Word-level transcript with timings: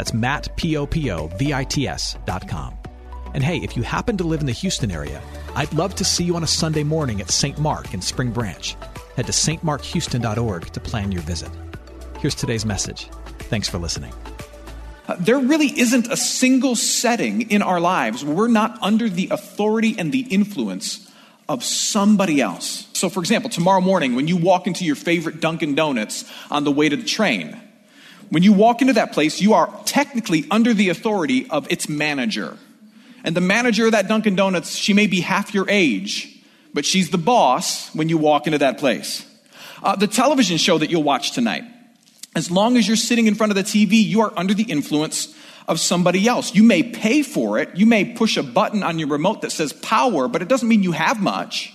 That's 0.00 0.14
Matt, 0.14 0.56
P-O-P-O-V-I-T-S 0.56 2.16
dot 2.24 2.48
com. 2.48 2.74
And 3.34 3.44
hey, 3.44 3.58
if 3.58 3.76
you 3.76 3.82
happen 3.82 4.16
to 4.16 4.24
live 4.24 4.40
in 4.40 4.46
the 4.46 4.52
Houston 4.52 4.90
area, 4.90 5.20
I'd 5.54 5.70
love 5.74 5.94
to 5.96 6.06
see 6.06 6.24
you 6.24 6.36
on 6.36 6.42
a 6.42 6.46
Sunday 6.46 6.84
morning 6.84 7.20
at 7.20 7.30
St. 7.30 7.58
Mark 7.58 7.92
in 7.92 8.00
Spring 8.00 8.30
Branch. 8.30 8.74
Head 9.16 9.26
to 9.26 9.32
stmarkhouston.org 9.32 10.72
to 10.72 10.80
plan 10.80 11.12
your 11.12 11.20
visit. 11.20 11.50
Here's 12.18 12.34
today's 12.34 12.64
message. 12.64 13.10
Thanks 13.50 13.68
for 13.68 13.76
listening. 13.76 14.14
Uh, 15.06 15.16
there 15.18 15.38
really 15.38 15.78
isn't 15.78 16.10
a 16.10 16.16
single 16.16 16.76
setting 16.76 17.50
in 17.50 17.60
our 17.60 17.78
lives 17.78 18.24
where 18.24 18.34
we're 18.34 18.48
not 18.48 18.82
under 18.82 19.06
the 19.06 19.28
authority 19.30 19.96
and 19.98 20.12
the 20.12 20.20
influence 20.20 21.12
of 21.46 21.62
somebody 21.62 22.40
else. 22.40 22.86
So, 22.94 23.10
for 23.10 23.20
example, 23.20 23.50
tomorrow 23.50 23.82
morning 23.82 24.14
when 24.14 24.28
you 24.28 24.38
walk 24.38 24.66
into 24.66 24.86
your 24.86 24.96
favorite 24.96 25.40
Dunkin' 25.40 25.74
Donuts 25.74 26.24
on 26.50 26.64
the 26.64 26.72
way 26.72 26.88
to 26.88 26.96
the 26.96 27.04
train, 27.04 27.60
when 28.30 28.42
you 28.42 28.52
walk 28.52 28.80
into 28.80 28.94
that 28.94 29.12
place, 29.12 29.40
you 29.40 29.54
are 29.54 29.72
technically 29.84 30.46
under 30.50 30.72
the 30.72 30.88
authority 30.88 31.48
of 31.50 31.70
its 31.70 31.88
manager. 31.88 32.56
And 33.24 33.36
the 33.36 33.40
manager 33.40 33.86
of 33.86 33.92
that 33.92 34.08
Dunkin' 34.08 34.36
Donuts, 34.36 34.76
she 34.76 34.92
may 34.94 35.06
be 35.06 35.20
half 35.20 35.52
your 35.52 35.68
age, 35.68 36.40
but 36.72 36.86
she's 36.86 37.10
the 37.10 37.18
boss 37.18 37.94
when 37.94 38.08
you 38.08 38.16
walk 38.16 38.46
into 38.46 38.58
that 38.58 38.78
place. 38.78 39.26
Uh, 39.82 39.96
the 39.96 40.06
television 40.06 40.58
show 40.58 40.78
that 40.78 40.90
you'll 40.90 41.02
watch 41.02 41.32
tonight, 41.32 41.64
as 42.36 42.50
long 42.50 42.76
as 42.76 42.86
you're 42.86 42.96
sitting 42.96 43.26
in 43.26 43.34
front 43.34 43.50
of 43.50 43.56
the 43.56 43.64
TV, 43.64 43.92
you 43.92 44.20
are 44.20 44.32
under 44.36 44.54
the 44.54 44.62
influence 44.62 45.34
of 45.66 45.80
somebody 45.80 46.26
else. 46.28 46.54
You 46.54 46.62
may 46.62 46.82
pay 46.82 47.22
for 47.22 47.58
it, 47.58 47.70
you 47.74 47.86
may 47.86 48.04
push 48.04 48.36
a 48.36 48.42
button 48.42 48.82
on 48.82 48.98
your 48.98 49.08
remote 49.08 49.42
that 49.42 49.52
says 49.52 49.72
power, 49.72 50.28
but 50.28 50.42
it 50.42 50.48
doesn't 50.48 50.68
mean 50.68 50.82
you 50.82 50.92
have 50.92 51.20
much. 51.20 51.74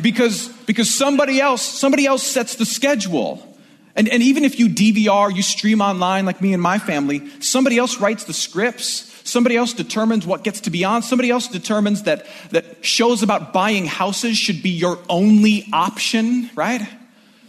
Because, 0.00 0.48
because 0.66 0.94
somebody 0.94 1.40
else, 1.40 1.62
somebody 1.62 2.06
else 2.06 2.22
sets 2.22 2.56
the 2.56 2.66
schedule. 2.66 3.55
And, 3.96 4.08
and 4.10 4.22
even 4.22 4.44
if 4.44 4.58
you 4.58 4.68
DVR, 4.68 5.34
you 5.34 5.42
stream 5.42 5.80
online 5.80 6.26
like 6.26 6.42
me 6.42 6.52
and 6.52 6.62
my 6.62 6.78
family, 6.78 7.28
somebody 7.40 7.78
else 7.78 7.98
writes 7.98 8.24
the 8.24 8.34
scripts. 8.34 9.12
Somebody 9.24 9.56
else 9.56 9.72
determines 9.72 10.26
what 10.26 10.44
gets 10.44 10.60
to 10.62 10.70
be 10.70 10.84
on. 10.84 11.02
Somebody 11.02 11.30
else 11.30 11.48
determines 11.48 12.02
that, 12.02 12.26
that 12.50 12.84
shows 12.84 13.22
about 13.22 13.52
buying 13.52 13.86
houses 13.86 14.36
should 14.36 14.62
be 14.62 14.70
your 14.70 14.98
only 15.08 15.66
option, 15.72 16.50
right? 16.54 16.86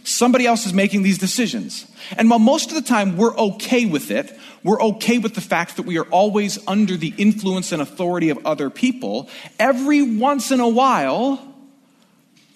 Somebody 0.04 0.46
else 0.46 0.64
is 0.64 0.72
making 0.72 1.02
these 1.02 1.18
decisions. 1.18 1.86
And 2.16 2.30
while 2.30 2.38
most 2.38 2.70
of 2.70 2.74
the 2.74 2.82
time 2.82 3.18
we're 3.18 3.36
okay 3.36 3.84
with 3.84 4.10
it, 4.10 4.36
we're 4.64 4.80
okay 4.80 5.18
with 5.18 5.34
the 5.34 5.40
fact 5.42 5.76
that 5.76 5.82
we 5.82 5.98
are 5.98 6.06
always 6.06 6.58
under 6.66 6.96
the 6.96 7.14
influence 7.18 7.72
and 7.72 7.82
authority 7.82 8.30
of 8.30 8.44
other 8.46 8.70
people, 8.70 9.28
every 9.58 10.02
once 10.02 10.50
in 10.50 10.60
a 10.60 10.68
while, 10.68 11.54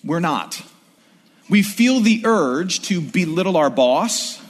we're 0.02 0.20
not. 0.20 0.62
We 1.48 1.62
feel 1.62 2.00
the 2.00 2.22
urge 2.24 2.82
to 2.82 3.00
belittle 3.00 3.56
our 3.56 3.70
boss, 3.70 4.40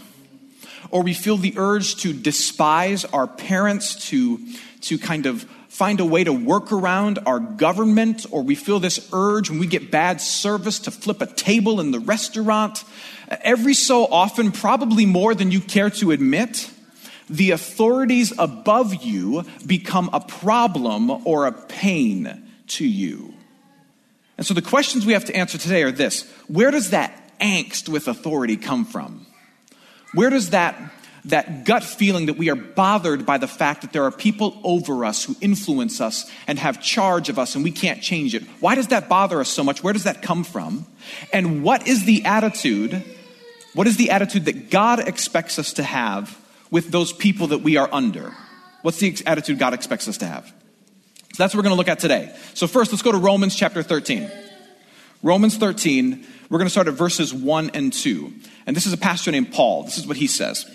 or 0.91 1.03
we 1.03 1.15
feel 1.15 1.37
the 1.37 1.55
urge 1.57 1.97
to 1.97 2.13
despise 2.13 3.05
our 3.07 3.27
parents, 3.27 4.09
to, 4.11 4.39
to 4.83 4.99
kind 4.99 5.27
of 5.27 5.43
find 5.69 6.01
a 6.01 6.05
way 6.05 6.23
to 6.23 6.33
work 6.33 6.71
around 6.71 7.19
our 7.25 7.41
government, 7.41 8.27
or 8.31 8.43
we 8.43 8.55
feel 8.55 8.79
this 8.79 9.09
urge 9.13 9.49
when 9.49 9.59
we 9.59 9.67
get 9.67 9.91
bad 9.91 10.21
service 10.21 10.79
to 10.81 10.91
flip 10.91 11.23
a 11.23 11.27
table 11.27 11.81
in 11.81 11.93
the 11.93 11.99
restaurant. 11.99 12.85
Every 13.41 13.73
so 13.73 14.05
often, 14.05 14.53
probably 14.53 15.07
more 15.07 15.35
than 15.35 15.51
you 15.51 15.61
care 15.61 15.89
to 15.91 16.11
admit, 16.11 16.71
the 17.31 17.53
authorities 17.53 18.35
above 18.39 19.03
you 19.03 19.45
become 19.67 20.11
a 20.13 20.21
problem 20.21 21.11
or 21.27 21.47
a 21.47 21.53
pain 21.53 22.47
to 22.67 22.87
you. 22.87 23.33
And 24.37 24.47
so 24.47 24.55
the 24.55 24.63
questions 24.63 25.05
we 25.05 25.13
have 25.13 25.27
to 25.27 25.37
answer 25.37 25.59
today 25.59 25.83
are 25.83 25.93
this 25.93 26.31
Where 26.49 26.71
does 26.71 26.91
that 26.91 27.39
angst 27.41 27.89
with 27.89 28.09
authority 28.09 28.57
come 28.57 28.85
from? 28.85 29.27
Where 30.15 30.31
does 30.31 30.51
that, 30.51 30.77
that 31.25 31.65
gut 31.65 31.83
feeling 31.83 32.27
that 32.27 32.37
we 32.37 32.51
are 32.51 32.57
bothered 32.57 33.25
by 33.25 33.39
the 33.39 33.49
fact 33.49 33.83
that 33.83 33.93
there 33.93 34.05
are 34.05 34.11
people 34.11 34.61
over 34.63 35.05
us 35.05 35.25
who 35.25 35.35
influence 35.41 36.01
us 36.01 36.31
and 36.47 36.59
have 36.59 36.83
charge 36.83 37.29
of 37.29 37.39
us 37.39 37.55
and 37.55 37.65
we 37.65 37.71
can't 37.71 38.03
change 38.03 38.35
it? 38.35 38.43
Why 38.61 38.75
does 38.75 38.89
that 38.89 39.09
bother 39.09 39.41
us 39.41 39.49
so 39.49 39.65
much? 39.65 39.83
Where 39.83 39.93
does 39.93 40.05
that 40.05 40.23
come 40.23 40.45
from? 40.45 40.87
And 41.33 41.63
what 41.63 41.89
is 41.89 42.05
the 42.05 42.25
attitude? 42.25 43.03
What 43.75 43.87
is 43.87 43.97
the 43.97 44.11
attitude 44.11 44.45
that 44.47 44.71
God 44.71 45.01
expects 45.01 45.59
us 45.59 45.73
to 45.75 45.83
have 45.83 46.39
with 46.71 46.91
those 46.91 47.13
people 47.13 47.49
that 47.49 47.59
we 47.59 47.77
are 47.77 47.89
under? 47.91 48.35
What's 48.83 48.99
the 48.99 49.17
attitude 49.27 49.59
God 49.59 49.73
expects 49.73 50.09
us 50.09 50.19
to 50.19 50.27
have? 50.27 50.53
So 51.33 51.43
that's 51.43 51.55
what 51.55 51.61
we're 51.61 51.69
going 51.69 51.75
to 51.75 51.79
look 51.79 51.89
at 51.89 51.99
today. 51.99 52.35
So 52.53 52.67
first, 52.67 52.93
let's 52.93 53.03
go 53.03 53.13
to 53.13 53.19
Romans 53.19 53.55
chapter 53.55 53.83
13. 53.83 54.31
Romans 55.23 55.57
13, 55.57 56.27
we're 56.51 56.59
going 56.59 56.67
to 56.67 56.71
start 56.71 56.89
at 56.89 56.95
verses 56.95 57.33
1 57.33 57.71
and 57.73 57.91
2. 57.91 58.33
And 58.67 58.77
this 58.77 58.87
is 58.87 58.93
a 58.93 58.99
pastor 58.99 59.31
named 59.31 59.53
Paul. 59.53 59.85
This 59.85 59.97
is 59.97 60.07
what 60.07 60.19
he 60.19 60.27
says. 60.27 60.67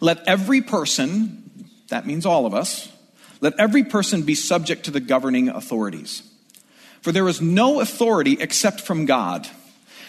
Let 0.00 0.26
every 0.28 0.60
person, 0.60 1.68
that 1.88 2.06
means 2.06 2.26
all 2.26 2.46
of 2.46 2.54
us, 2.54 2.92
let 3.40 3.58
every 3.58 3.82
person 3.82 4.22
be 4.22 4.34
subject 4.36 4.84
to 4.84 4.90
the 4.92 5.00
governing 5.00 5.48
authorities. 5.48 6.22
For 7.00 7.10
there 7.10 7.26
is 7.28 7.40
no 7.40 7.80
authority 7.80 8.36
except 8.38 8.82
from 8.82 9.04
God, 9.04 9.48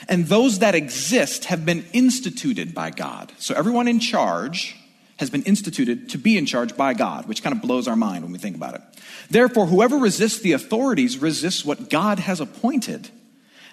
and 0.08 0.28
those 0.28 0.60
that 0.60 0.76
exist 0.76 1.46
have 1.46 1.66
been 1.66 1.86
instituted 1.94 2.74
by 2.74 2.92
God. 2.92 3.32
So 3.40 3.56
everyone 3.56 3.88
in 3.88 4.00
charge 4.00 4.76
has 5.20 5.30
been 5.30 5.44
instituted 5.44 6.10
to 6.10 6.18
be 6.18 6.38
in 6.38 6.46
charge 6.46 6.78
by 6.78 6.94
God, 6.94 7.28
which 7.28 7.44
kind 7.44 7.56
of 7.56 7.62
blows 7.62 7.88
our 7.88 7.96
mind 7.96 8.24
when 8.24 8.32
we 8.32 8.40
think 8.40 8.56
about 8.56 8.76
it. 8.76 8.82
Therefore, 9.30 9.66
whoever 9.66 9.98
resists 9.98 10.40
the 10.40 10.54
authorities 10.54 11.18
resists 11.18 11.66
what 11.66 11.90
God 11.90 12.20
has 12.20 12.40
appointed, 12.40 13.10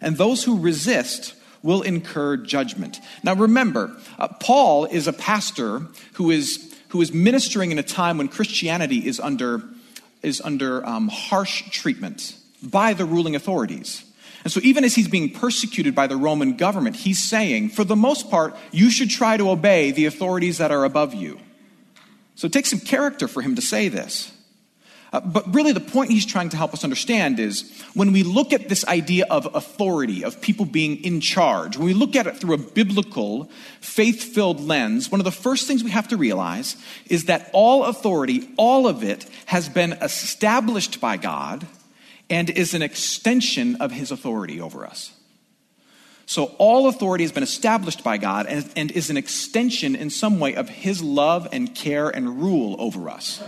and 0.00 0.16
those 0.16 0.44
who 0.44 0.58
resist 0.58 1.34
will 1.62 1.82
incur 1.82 2.36
judgment. 2.36 3.00
Now, 3.22 3.34
remember, 3.34 3.96
uh, 4.18 4.28
Paul 4.28 4.84
is 4.84 5.06
a 5.06 5.12
pastor 5.12 5.86
who 6.14 6.30
is, 6.30 6.74
who 6.88 7.00
is 7.00 7.12
ministering 7.12 7.70
in 7.72 7.78
a 7.78 7.82
time 7.82 8.18
when 8.18 8.28
Christianity 8.28 9.06
is 9.06 9.18
under, 9.18 9.62
is 10.22 10.40
under 10.42 10.84
um, 10.86 11.08
harsh 11.08 11.70
treatment 11.70 12.36
by 12.62 12.92
the 12.92 13.04
ruling 13.04 13.34
authorities. 13.34 14.04
And 14.44 14.52
so, 14.52 14.60
even 14.62 14.84
as 14.84 14.94
he's 14.94 15.08
being 15.08 15.30
persecuted 15.30 15.94
by 15.94 16.06
the 16.06 16.16
Roman 16.16 16.56
government, 16.56 16.96
he's 16.96 17.22
saying, 17.22 17.70
for 17.70 17.82
the 17.82 17.96
most 17.96 18.30
part, 18.30 18.54
you 18.72 18.90
should 18.90 19.08
try 19.08 19.38
to 19.38 19.50
obey 19.50 19.90
the 19.90 20.04
authorities 20.04 20.58
that 20.58 20.70
are 20.70 20.84
above 20.84 21.14
you. 21.14 21.40
So, 22.34 22.46
it 22.46 22.52
takes 22.52 22.68
some 22.68 22.80
character 22.80 23.26
for 23.26 23.40
him 23.40 23.54
to 23.54 23.62
say 23.62 23.88
this. 23.88 24.30
Uh, 25.14 25.20
but 25.20 25.54
really, 25.54 25.72
the 25.72 25.80
point 25.80 26.10
he's 26.10 26.26
trying 26.26 26.50
to 26.50 26.56
help 26.58 26.74
us 26.74 26.84
understand 26.84 27.38
is 27.38 27.72
when 27.94 28.12
we 28.12 28.22
look 28.22 28.52
at 28.52 28.68
this 28.68 28.84
idea 28.86 29.24
of 29.30 29.48
authority, 29.54 30.24
of 30.24 30.40
people 30.42 30.66
being 30.66 31.02
in 31.04 31.20
charge, 31.20 31.78
when 31.78 31.86
we 31.86 31.94
look 31.94 32.14
at 32.14 32.26
it 32.26 32.36
through 32.36 32.54
a 32.54 32.58
biblical, 32.58 33.48
faith 33.80 34.34
filled 34.34 34.60
lens, 34.60 35.10
one 35.10 35.20
of 35.20 35.24
the 35.24 35.30
first 35.30 35.66
things 35.66 35.84
we 35.84 35.90
have 35.90 36.08
to 36.08 36.16
realize 36.16 36.76
is 37.06 37.26
that 37.26 37.48
all 37.52 37.84
authority, 37.84 38.50
all 38.56 38.88
of 38.88 39.04
it, 39.04 39.24
has 39.46 39.68
been 39.68 39.92
established 40.02 41.00
by 41.00 41.16
God 41.16 41.66
and 42.30 42.50
is 42.50 42.74
an 42.74 42.82
extension 42.82 43.76
of 43.76 43.92
his 43.92 44.10
authority 44.10 44.60
over 44.60 44.86
us. 44.86 45.12
So, 46.26 46.46
all 46.58 46.88
authority 46.88 47.24
has 47.24 47.32
been 47.32 47.42
established 47.42 48.02
by 48.02 48.16
God 48.16 48.46
and, 48.46 48.68
and 48.76 48.90
is 48.90 49.10
an 49.10 49.16
extension 49.16 49.94
in 49.94 50.08
some 50.08 50.40
way 50.40 50.54
of 50.54 50.70
his 50.70 51.02
love 51.02 51.46
and 51.52 51.74
care 51.74 52.08
and 52.08 52.40
rule 52.40 52.76
over 52.78 53.10
us. 53.10 53.42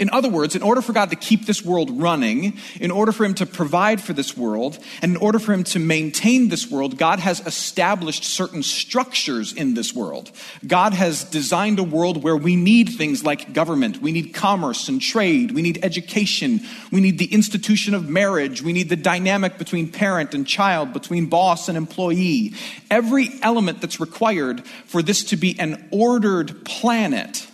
In 0.00 0.10
other 0.10 0.28
words, 0.28 0.56
in 0.56 0.62
order 0.62 0.82
for 0.82 0.92
God 0.92 1.10
to 1.10 1.16
keep 1.16 1.46
this 1.46 1.64
world 1.64 2.00
running, 2.00 2.58
in 2.80 2.90
order 2.90 3.12
for 3.12 3.24
Him 3.24 3.34
to 3.34 3.46
provide 3.46 4.00
for 4.00 4.12
this 4.12 4.36
world, 4.36 4.78
and 5.02 5.12
in 5.12 5.16
order 5.16 5.38
for 5.38 5.52
Him 5.52 5.64
to 5.64 5.78
maintain 5.78 6.48
this 6.48 6.70
world, 6.70 6.98
God 6.98 7.20
has 7.20 7.40
established 7.46 8.24
certain 8.24 8.62
structures 8.62 9.52
in 9.52 9.74
this 9.74 9.94
world. 9.94 10.30
God 10.66 10.94
has 10.94 11.24
designed 11.24 11.78
a 11.78 11.84
world 11.84 12.22
where 12.22 12.36
we 12.36 12.56
need 12.56 12.90
things 12.90 13.24
like 13.24 13.52
government, 13.52 14.02
we 14.02 14.12
need 14.12 14.34
commerce 14.34 14.88
and 14.88 15.00
trade, 15.00 15.52
we 15.52 15.62
need 15.62 15.84
education, 15.84 16.60
we 16.90 17.00
need 17.00 17.18
the 17.18 17.32
institution 17.32 17.94
of 17.94 18.08
marriage, 18.08 18.62
we 18.62 18.72
need 18.72 18.88
the 18.88 18.96
dynamic 18.96 19.58
between 19.58 19.90
parent 19.90 20.34
and 20.34 20.46
child, 20.46 20.92
between 20.92 21.26
boss 21.26 21.68
and 21.68 21.78
employee. 21.78 22.54
Every 22.90 23.30
element 23.42 23.80
that's 23.80 24.00
required 24.00 24.66
for 24.86 25.02
this 25.02 25.24
to 25.24 25.36
be 25.36 25.58
an 25.58 25.88
ordered 25.90 26.64
planet 26.64 27.46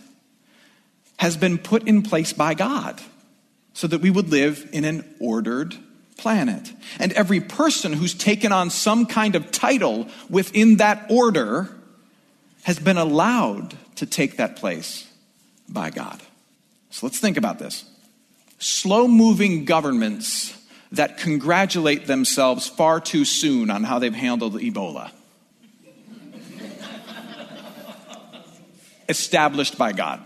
has 1.20 1.37
been 1.37 1.58
put 1.58 1.87
in 1.87 2.00
place 2.00 2.32
by 2.32 2.55
God 2.55 2.99
so 3.75 3.87
that 3.87 4.00
we 4.00 4.08
would 4.08 4.31
live 4.31 4.67
in 4.72 4.87
an 4.87 5.05
ordered 5.20 5.76
planet. 6.17 6.72
And 6.99 7.12
every 7.12 7.40
person 7.40 7.93
who's 7.93 8.14
taken 8.14 8.52
on 8.52 8.70
some 8.70 9.05
kind 9.05 9.34
of 9.34 9.52
title 9.52 10.08
within 10.31 10.78
that 10.78 11.11
order 11.11 11.69
has 12.62 12.78
been 12.78 12.96
allowed 12.96 13.76
to 13.96 14.06
take 14.06 14.38
that 14.38 14.56
place 14.56 15.12
by 15.69 15.90
God. 15.90 16.22
So 16.88 17.05
let's 17.05 17.19
think 17.19 17.37
about 17.37 17.58
this. 17.58 17.84
Slow 18.58 19.06
moving 19.06 19.66
governments 19.66 20.56
that 20.93 21.19
congratulate 21.19 22.06
themselves 22.06 22.66
far 22.66 22.99
too 22.99 23.26
soon 23.26 23.69
on 23.69 23.84
how 23.84 23.99
they've 23.99 24.14
handled 24.14 24.55
Ebola. 24.55 25.11
Established 29.06 29.76
by 29.76 29.93
God 29.93 30.23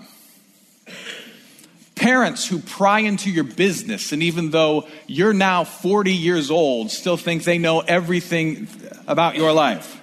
parents 2.05 2.47
who 2.47 2.59
pry 2.59 3.01
into 3.01 3.31
your 3.31 3.45
business, 3.45 4.13
and 4.13 4.23
even 4.23 4.51
though 4.51 4.87
you're 5.07 5.33
now 5.33 5.65
40 5.65 6.13
years 6.13 6.51
old, 6.51 6.91
still 6.91 7.17
think 7.17 7.45
they 7.45 7.57
know 7.57 7.81
everything 7.81 8.69
about 9.07 9.37
your 9.37 9.55
life. 9.55 9.99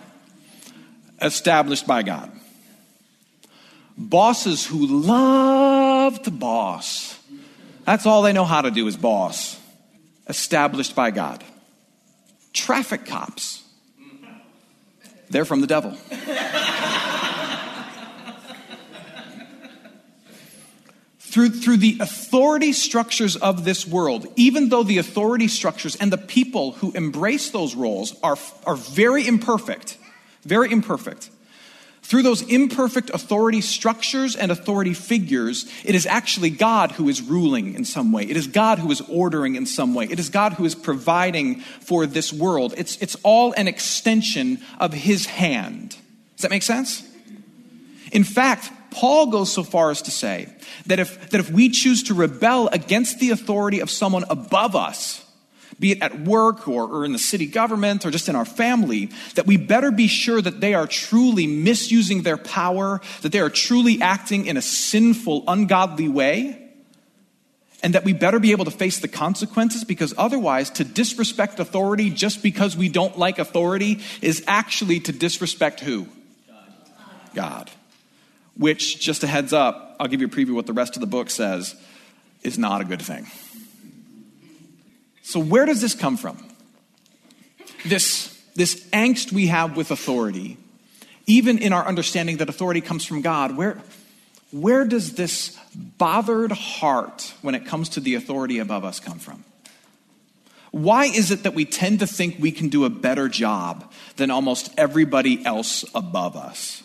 Established 1.22 1.86
by 1.86 2.02
God. 2.02 2.32
Bosses 3.96 4.66
who 4.66 4.88
love 4.88 6.20
to 6.24 6.32
boss. 6.32 7.20
That's 7.86 8.08
all 8.08 8.24
they 8.24 8.34
know 8.34 8.46
how 8.46 8.62
to 8.62 8.72
do 8.72 8.88
is 8.88 8.98
boss. 8.98 9.60
Established 10.28 10.96
by 10.96 11.12
God. 11.12 11.44
Traffic 12.52 13.06
cops. 13.06 13.64
They're 15.30 15.46
from 15.46 15.62
the 15.62 15.68
devil. 15.68 15.96
Through, 21.32 21.50
through 21.50 21.78
the 21.78 21.98
authority 22.02 22.74
structures 22.74 23.38
of 23.38 23.64
this 23.64 23.88
world, 23.88 24.28
even 24.36 24.68
though 24.68 24.84
the 24.84 24.98
authority 24.98 25.48
structures 25.48 25.96
and 25.96 26.12
the 26.12 26.18
people 26.18 26.74
who 26.74 26.92
embrace 26.92 27.52
those 27.52 27.74
roles 27.74 28.20
are, 28.22 28.38
are 28.66 28.76
very 28.76 29.26
imperfect, 29.26 29.98
very 30.44 30.70
imperfect, 30.70 31.30
through 32.04 32.24
those 32.24 32.42
imperfect 32.42 33.12
authority 33.12 33.62
structures 33.62 34.36
and 34.36 34.52
authority 34.52 34.94
figures, 34.94 35.72
it 35.86 35.96
is 35.96 36.06
actually 36.06 36.50
God 36.50 36.92
who 36.92 37.08
is 37.08 37.22
ruling 37.22 37.76
in 37.76 37.86
some 37.86 38.12
way. 38.12 38.24
It 38.24 38.36
is 38.36 38.48
God 38.48 38.80
who 38.80 38.92
is 38.92 39.00
ordering 39.08 39.56
in 39.56 39.66
some 39.66 39.94
way. 39.94 40.08
It 40.12 40.20
is 40.20 40.30
God 40.30 40.54
who 40.54 40.66
is 40.66 40.76
providing 40.76 41.62
for 41.62 42.06
this 42.06 42.34
world. 42.34 42.74
It's, 42.76 42.98
it's 42.98 43.16
all 43.24 43.54
an 43.54 43.70
extension 43.70 44.60
of 44.82 44.92
His 44.92 45.28
hand. 45.28 45.96
Does 46.36 46.42
that 46.42 46.52
make 46.52 46.64
sense? 46.64 47.08
In 48.12 48.26
fact, 48.26 48.70
Paul 48.92 49.28
goes 49.28 49.52
so 49.52 49.64
far 49.64 49.90
as 49.90 50.02
to 50.04 50.12
say 50.12 50.50
that 50.86 51.00
if, 51.00 51.30
that 51.32 51.40
if 51.40 51.50
we 51.50 51.70
choose 51.70 52.04
to 52.04 52.14
rebel 52.14 52.68
against 52.68 53.20
the 53.20 53.32
authority 53.32 53.80
of 53.80 53.90
someone 53.90 54.26
above 54.30 54.76
us, 54.76 55.26
be 55.80 55.94
it 55.94 56.02
at 56.02 56.22
work 56.22 56.68
or, 56.68 56.84
or 56.86 57.06
in 57.06 57.12
the 57.12 57.20
city 57.20 57.48
government 57.48 58.06
or 58.06 58.12
just 58.12 58.30
in 58.30 58.36
our 58.36 58.46
family, 58.46 59.10
that 59.36 59.48
we 59.48 59.58
better 59.58 59.90
be 59.92 60.08
sure 60.08 60.42
that 60.42 60.62
they 60.62 60.74
are 60.74 60.86
truly 60.86 61.48
misusing 61.48 62.22
their 62.22 62.38
power, 62.38 63.02
that 63.22 63.32
they 63.32 63.40
are 63.40 63.50
truly 63.50 64.02
acting 64.02 64.46
in 64.46 64.58
a 64.58 64.62
sinful, 64.62 65.44
ungodly 65.48 66.08
way, 66.08 66.58
and 67.82 67.96
that 67.96 68.04
we 68.04 68.14
better 68.14 68.40
be 68.40 68.52
able 68.52 68.66
to 68.66 68.72
face 68.72 69.00
the 69.00 69.08
consequences 69.08 69.84
because 69.84 70.14
otherwise, 70.18 70.70
to 70.70 70.84
disrespect 70.84 71.60
authority 71.60 72.12
just 72.12 72.44
because 72.44 72.78
we 72.78 72.90
don't 72.90 73.18
like 73.18 73.40
authority 73.40 74.02
is 74.22 74.44
actually 74.48 75.00
to 75.00 75.12
disrespect 75.12 75.80
who? 75.80 76.08
God. 77.34 77.72
Which, 78.58 79.00
just 79.00 79.24
a 79.24 79.28
heads 79.28 79.54
up, 79.54 79.96
I'll 80.00 80.08
give 80.08 80.22
you 80.22 80.28
a 80.28 80.30
preview 80.30 80.54
what 80.54 80.68
the 80.68 80.74
rest 80.74 80.96
of 80.96 81.02
the 81.02 81.08
book 81.08 81.30
says, 81.30 81.76
is 82.44 82.58
not 82.58 82.82
a 82.82 82.84
good 82.84 83.02
thing. 83.02 83.28
So, 85.22 85.40
where 85.40 85.66
does 85.66 85.82
this 85.82 85.96
come 85.96 86.18
from? 86.18 86.44
This, 87.86 88.38
this 88.56 88.84
angst 88.90 89.32
we 89.32 89.48
have 89.48 89.78
with 89.78 89.92
authority, 89.92 90.58
even 91.26 91.58
in 91.58 91.74
our 91.74 91.88
understanding 91.88 92.38
that 92.38 92.50
authority 92.50 92.82
comes 92.82 93.06
from 93.06 93.22
God, 93.22 93.56
where, 93.56 93.82
where 94.52 94.86
does 94.86 95.14
this 95.14 95.58
bothered 95.76 96.52
heart 96.52 97.34
when 97.42 97.56
it 97.56 97.66
comes 97.66 97.90
to 97.90 98.00
the 98.00 98.16
authority 98.16 98.60
above 98.60 98.84
us 98.84 99.00
come 99.00 99.20
from? 99.20 99.44
Why 100.72 101.06
is 101.06 101.32
it 101.32 101.44
that 101.44 101.54
we 101.54 101.66
tend 101.66 102.00
to 102.00 102.08
think 102.08 102.38
we 102.40 102.52
can 102.52 102.70
do 102.70 102.86
a 102.86 102.90
better 102.90 103.28
job 103.28 103.92
than 104.16 104.32
almost 104.32 104.74
everybody 104.78 105.46
else 105.46 105.84
above 105.94 106.36
us? 106.38 106.84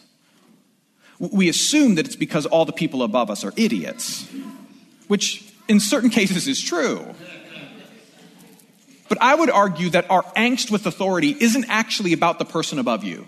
We 1.18 1.48
assume 1.48 1.94
that 1.96 2.06
it's 2.06 2.16
because 2.16 2.46
all 2.46 2.64
the 2.64 2.72
people 2.72 3.02
above 3.02 3.30
us 3.30 3.44
are 3.44 3.52
idiots, 3.56 4.28
which 5.08 5.52
in 5.68 5.80
certain 5.80 6.10
cases 6.20 6.46
is 6.46 6.60
true. 6.60 7.14
But 9.08 9.18
I 9.20 9.34
would 9.34 9.50
argue 9.50 9.90
that 9.90 10.10
our 10.10 10.24
angst 10.34 10.70
with 10.70 10.86
authority 10.86 11.36
isn't 11.38 11.66
actually 11.68 12.12
about 12.12 12.38
the 12.38 12.44
person 12.44 12.78
above 12.78 13.04
you. 13.04 13.26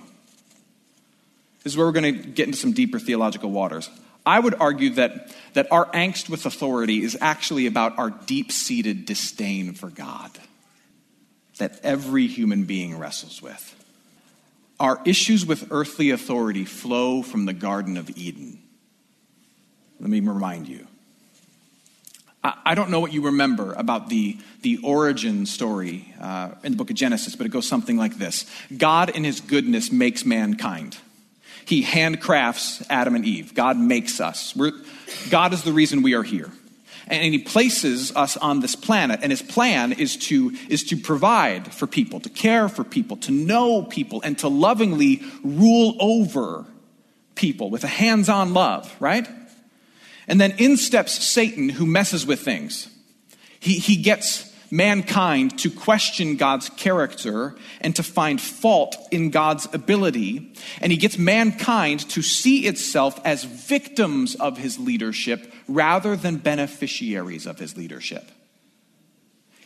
This 1.62 1.72
is 1.72 1.76
where 1.76 1.86
we're 1.86 1.92
going 1.92 2.14
to 2.14 2.28
get 2.28 2.46
into 2.46 2.58
some 2.58 2.72
deeper 2.72 2.98
theological 2.98 3.50
waters. 3.50 3.88
I 4.26 4.40
would 4.40 4.54
argue 4.60 4.90
that, 4.90 5.34
that 5.54 5.70
our 5.70 5.86
angst 5.92 6.28
with 6.28 6.46
authority 6.46 7.02
is 7.02 7.16
actually 7.20 7.66
about 7.66 7.98
our 7.98 8.10
deep 8.10 8.52
seated 8.52 9.06
disdain 9.06 9.74
for 9.74 9.88
God 9.88 10.30
that 11.58 11.80
every 11.82 12.26
human 12.26 12.64
being 12.64 12.98
wrestles 12.98 13.42
with. 13.42 13.74
Our 14.80 15.00
issues 15.04 15.44
with 15.44 15.68
earthly 15.70 16.10
authority 16.10 16.64
flow 16.64 17.22
from 17.22 17.46
the 17.46 17.52
Garden 17.52 17.96
of 17.96 18.16
Eden. 18.16 18.58
Let 20.00 20.10
me 20.10 20.20
remind 20.20 20.68
you. 20.68 20.86
I 22.44 22.76
don't 22.76 22.90
know 22.90 23.00
what 23.00 23.12
you 23.12 23.22
remember 23.22 23.72
about 23.72 24.08
the, 24.08 24.38
the 24.62 24.78
origin 24.84 25.44
story 25.44 26.14
uh, 26.20 26.50
in 26.62 26.72
the 26.72 26.78
book 26.78 26.88
of 26.88 26.96
Genesis, 26.96 27.34
but 27.34 27.46
it 27.46 27.48
goes 27.50 27.66
something 27.66 27.96
like 27.96 28.16
this 28.16 28.46
God, 28.76 29.10
in 29.10 29.24
his 29.24 29.40
goodness, 29.40 29.90
makes 29.90 30.24
mankind. 30.24 30.96
He 31.64 31.82
handcrafts 31.82 32.86
Adam 32.88 33.16
and 33.16 33.26
Eve. 33.26 33.54
God 33.54 33.76
makes 33.76 34.20
us. 34.20 34.54
We're, 34.54 34.72
God 35.30 35.52
is 35.52 35.64
the 35.64 35.72
reason 35.72 36.02
we 36.02 36.14
are 36.14 36.22
here 36.22 36.50
and 37.10 37.34
he 37.34 37.38
places 37.38 38.14
us 38.14 38.36
on 38.36 38.60
this 38.60 38.76
planet 38.76 39.20
and 39.22 39.32
his 39.32 39.42
plan 39.42 39.92
is 39.92 40.16
to 40.16 40.52
is 40.68 40.84
to 40.84 40.96
provide 40.96 41.72
for 41.72 41.86
people 41.86 42.20
to 42.20 42.28
care 42.28 42.68
for 42.68 42.84
people 42.84 43.16
to 43.16 43.32
know 43.32 43.82
people 43.82 44.20
and 44.22 44.38
to 44.38 44.48
lovingly 44.48 45.22
rule 45.42 45.96
over 46.00 46.66
people 47.34 47.70
with 47.70 47.84
a 47.84 47.88
hands-on 47.88 48.54
love 48.54 48.94
right? 49.00 49.28
And 50.26 50.40
then 50.40 50.52
in 50.58 50.76
steps 50.76 51.12
satan 51.24 51.68
who 51.68 51.86
messes 51.86 52.26
with 52.26 52.40
things. 52.40 52.88
He, 53.60 53.78
he 53.78 53.96
gets 53.96 54.47
mankind 54.70 55.58
to 55.60 55.70
question 55.70 56.36
God's 56.36 56.68
character 56.70 57.54
and 57.80 57.94
to 57.96 58.02
find 58.02 58.40
fault 58.40 58.96
in 59.10 59.30
God's 59.30 59.68
ability. 59.72 60.54
And 60.80 60.92
he 60.92 60.98
gets 60.98 61.18
mankind 61.18 62.08
to 62.10 62.22
see 62.22 62.66
itself 62.66 63.20
as 63.24 63.44
victims 63.44 64.34
of 64.34 64.58
his 64.58 64.78
leadership 64.78 65.52
rather 65.66 66.16
than 66.16 66.36
beneficiaries 66.36 67.46
of 67.46 67.58
his 67.58 67.76
leadership. 67.76 68.30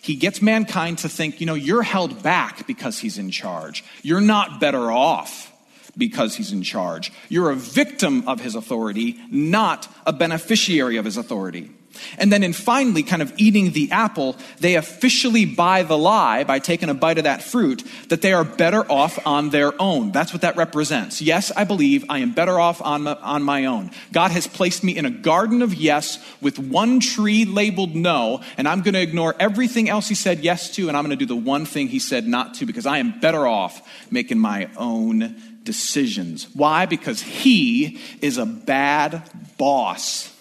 He 0.02 0.16
gets 0.16 0.42
mankind 0.42 0.98
to 0.98 1.08
think, 1.08 1.40
you 1.40 1.46
know, 1.46 1.54
you're 1.54 1.82
held 1.82 2.22
back 2.22 2.66
because 2.66 2.98
he's 2.98 3.18
in 3.18 3.30
charge. 3.30 3.84
You're 4.02 4.20
not 4.20 4.58
better 4.58 4.90
off 4.90 5.52
because 5.96 6.34
he's 6.34 6.52
in 6.52 6.62
charge. 6.62 7.12
You're 7.28 7.50
a 7.50 7.56
victim 7.56 8.28
of 8.28 8.40
his 8.40 8.54
authority, 8.54 9.18
not 9.30 9.88
a 10.04 10.12
beneficiary 10.12 10.96
of 10.96 11.04
his 11.04 11.16
authority. 11.16 11.70
And 12.18 12.32
then 12.32 12.42
in 12.42 12.52
finally 12.52 13.02
kind 13.02 13.22
of 13.22 13.32
eating 13.36 13.72
the 13.72 13.90
apple, 13.90 14.36
they 14.60 14.76
officially 14.76 15.44
buy 15.44 15.82
the 15.82 15.98
lie 15.98 16.44
by 16.44 16.58
taking 16.58 16.88
a 16.88 16.94
bite 16.94 17.18
of 17.18 17.24
that 17.24 17.42
fruit 17.42 17.84
that 18.08 18.22
they 18.22 18.32
are 18.32 18.44
better 18.44 18.90
off 18.90 19.24
on 19.26 19.50
their 19.50 19.72
own. 19.80 20.12
That's 20.12 20.32
what 20.32 20.42
that 20.42 20.56
represents. 20.56 21.22
Yes, 21.22 21.52
I 21.56 21.64
believe 21.64 22.04
I 22.08 22.18
am 22.18 22.32
better 22.32 22.58
off 22.58 22.82
on 22.82 23.02
my, 23.02 23.14
on 23.14 23.42
my 23.42 23.66
own. 23.66 23.90
God 24.12 24.30
has 24.30 24.46
placed 24.46 24.84
me 24.84 24.96
in 24.96 25.06
a 25.06 25.10
garden 25.10 25.62
of 25.62 25.74
yes 25.74 26.18
with 26.40 26.58
one 26.58 27.00
tree 27.00 27.44
labeled 27.44 27.94
no, 27.94 28.42
and 28.56 28.68
I'm 28.68 28.82
going 28.82 28.94
to 28.94 29.02
ignore 29.02 29.34
everything 29.38 29.88
else 29.88 30.08
he 30.08 30.14
said 30.14 30.40
yes 30.40 30.70
to, 30.76 30.88
and 30.88 30.96
I'm 30.96 31.04
going 31.04 31.16
to 31.18 31.24
do 31.24 31.26
the 31.26 31.36
one 31.36 31.66
thing 31.66 31.88
he 31.88 31.98
said 31.98 32.26
not 32.26 32.54
to 32.54 32.66
because 32.66 32.86
I 32.86 32.98
am 32.98 33.20
better 33.20 33.46
off 33.46 33.82
making 34.10 34.38
my 34.38 34.68
own 34.76 35.36
decisions. 35.64 36.48
Why? 36.54 36.86
Because 36.86 37.20
he 37.20 38.00
is 38.20 38.38
a 38.38 38.46
bad 38.46 39.22
boss. 39.56 40.31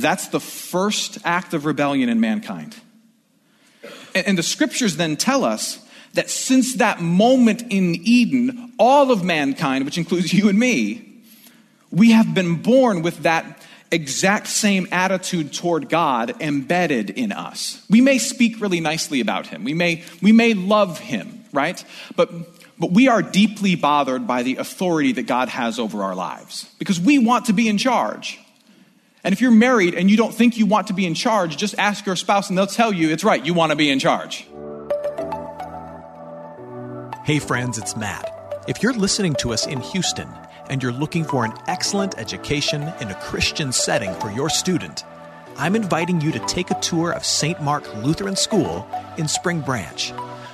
That's 0.00 0.28
the 0.28 0.40
first 0.40 1.18
act 1.24 1.54
of 1.54 1.64
rebellion 1.64 2.08
in 2.08 2.20
mankind. 2.20 2.76
And, 4.14 4.38
the 4.38 4.42
scriptures 4.42 4.96
then 4.96 5.16
tell 5.16 5.44
us 5.44 5.78
that 6.14 6.30
since 6.30 6.76
that 6.76 7.00
moment 7.00 7.62
in 7.70 7.96
Eden, 8.02 8.72
all 8.78 9.10
of 9.10 9.22
mankind, 9.22 9.84
which 9.84 9.98
includes 9.98 10.32
you 10.34 10.48
and 10.48 10.58
me, 10.58 11.04
we 11.90 12.12
have 12.12 12.34
been 12.34 12.62
born 12.62 13.02
with 13.02 13.18
that 13.18 13.62
exact 13.90 14.46
same 14.46 14.86
attitude 14.92 15.52
toward 15.52 15.88
God 15.88 16.42
embedded 16.42 17.10
in 17.10 17.32
us. 17.32 17.84
We 17.88 18.00
may 18.00 18.18
speak 18.18 18.60
really 18.60 18.80
nicely 18.80 19.20
about 19.20 19.46
him. 19.46 19.64
We 19.64 19.74
may, 19.74 20.04
we 20.20 20.32
may 20.32 20.54
love 20.54 20.98
him, 20.98 21.44
right? 21.52 21.82
But, 22.14 22.30
but 22.78 22.90
we 22.90 23.08
are 23.08 23.22
deeply 23.22 23.76
bothered 23.76 24.26
by 24.26 24.42
the 24.42 24.56
authority 24.56 25.12
that 25.12 25.26
God 25.26 25.48
has 25.48 25.78
over 25.78 26.02
our 26.02 26.14
lives 26.14 26.70
because 26.78 27.00
we 27.00 27.18
want 27.18 27.46
to 27.46 27.52
be 27.52 27.68
in 27.68 27.78
charge. 27.78 28.38
And 29.24 29.32
if 29.32 29.40
you're 29.40 29.50
married 29.50 29.94
and 29.94 30.10
you 30.10 30.16
don't 30.16 30.34
think 30.34 30.56
you 30.56 30.66
want 30.66 30.86
to 30.88 30.92
be 30.92 31.06
in 31.06 31.14
charge, 31.14 31.56
just 31.56 31.76
ask 31.78 32.06
your 32.06 32.16
spouse 32.16 32.48
and 32.48 32.56
they'll 32.56 32.66
tell 32.66 32.92
you 32.92 33.10
it's 33.10 33.24
right, 33.24 33.44
you 33.44 33.52
want 33.52 33.70
to 33.70 33.76
be 33.76 33.90
in 33.90 33.98
charge. 33.98 34.46
Hey, 37.24 37.40
friends, 37.40 37.78
it's 37.78 37.96
Matt. 37.96 38.32
If 38.68 38.82
you're 38.82 38.94
listening 38.94 39.34
to 39.36 39.52
us 39.52 39.66
in 39.66 39.80
Houston 39.80 40.28
and 40.70 40.82
you're 40.82 40.92
looking 40.92 41.24
for 41.24 41.44
an 41.44 41.52
excellent 41.66 42.18
education 42.18 42.82
in 43.00 43.08
a 43.08 43.14
Christian 43.14 43.72
setting 43.72 44.14
for 44.14 44.30
your 44.30 44.48
student, 44.48 45.04
I'm 45.56 45.74
inviting 45.74 46.20
you 46.20 46.30
to 46.32 46.38
take 46.46 46.70
a 46.70 46.80
tour 46.80 47.10
of 47.10 47.24
St. 47.24 47.60
Mark 47.60 47.92
Lutheran 47.96 48.36
School 48.36 48.88
in 49.16 49.26
Spring 49.26 49.60
Branch. 49.60 50.12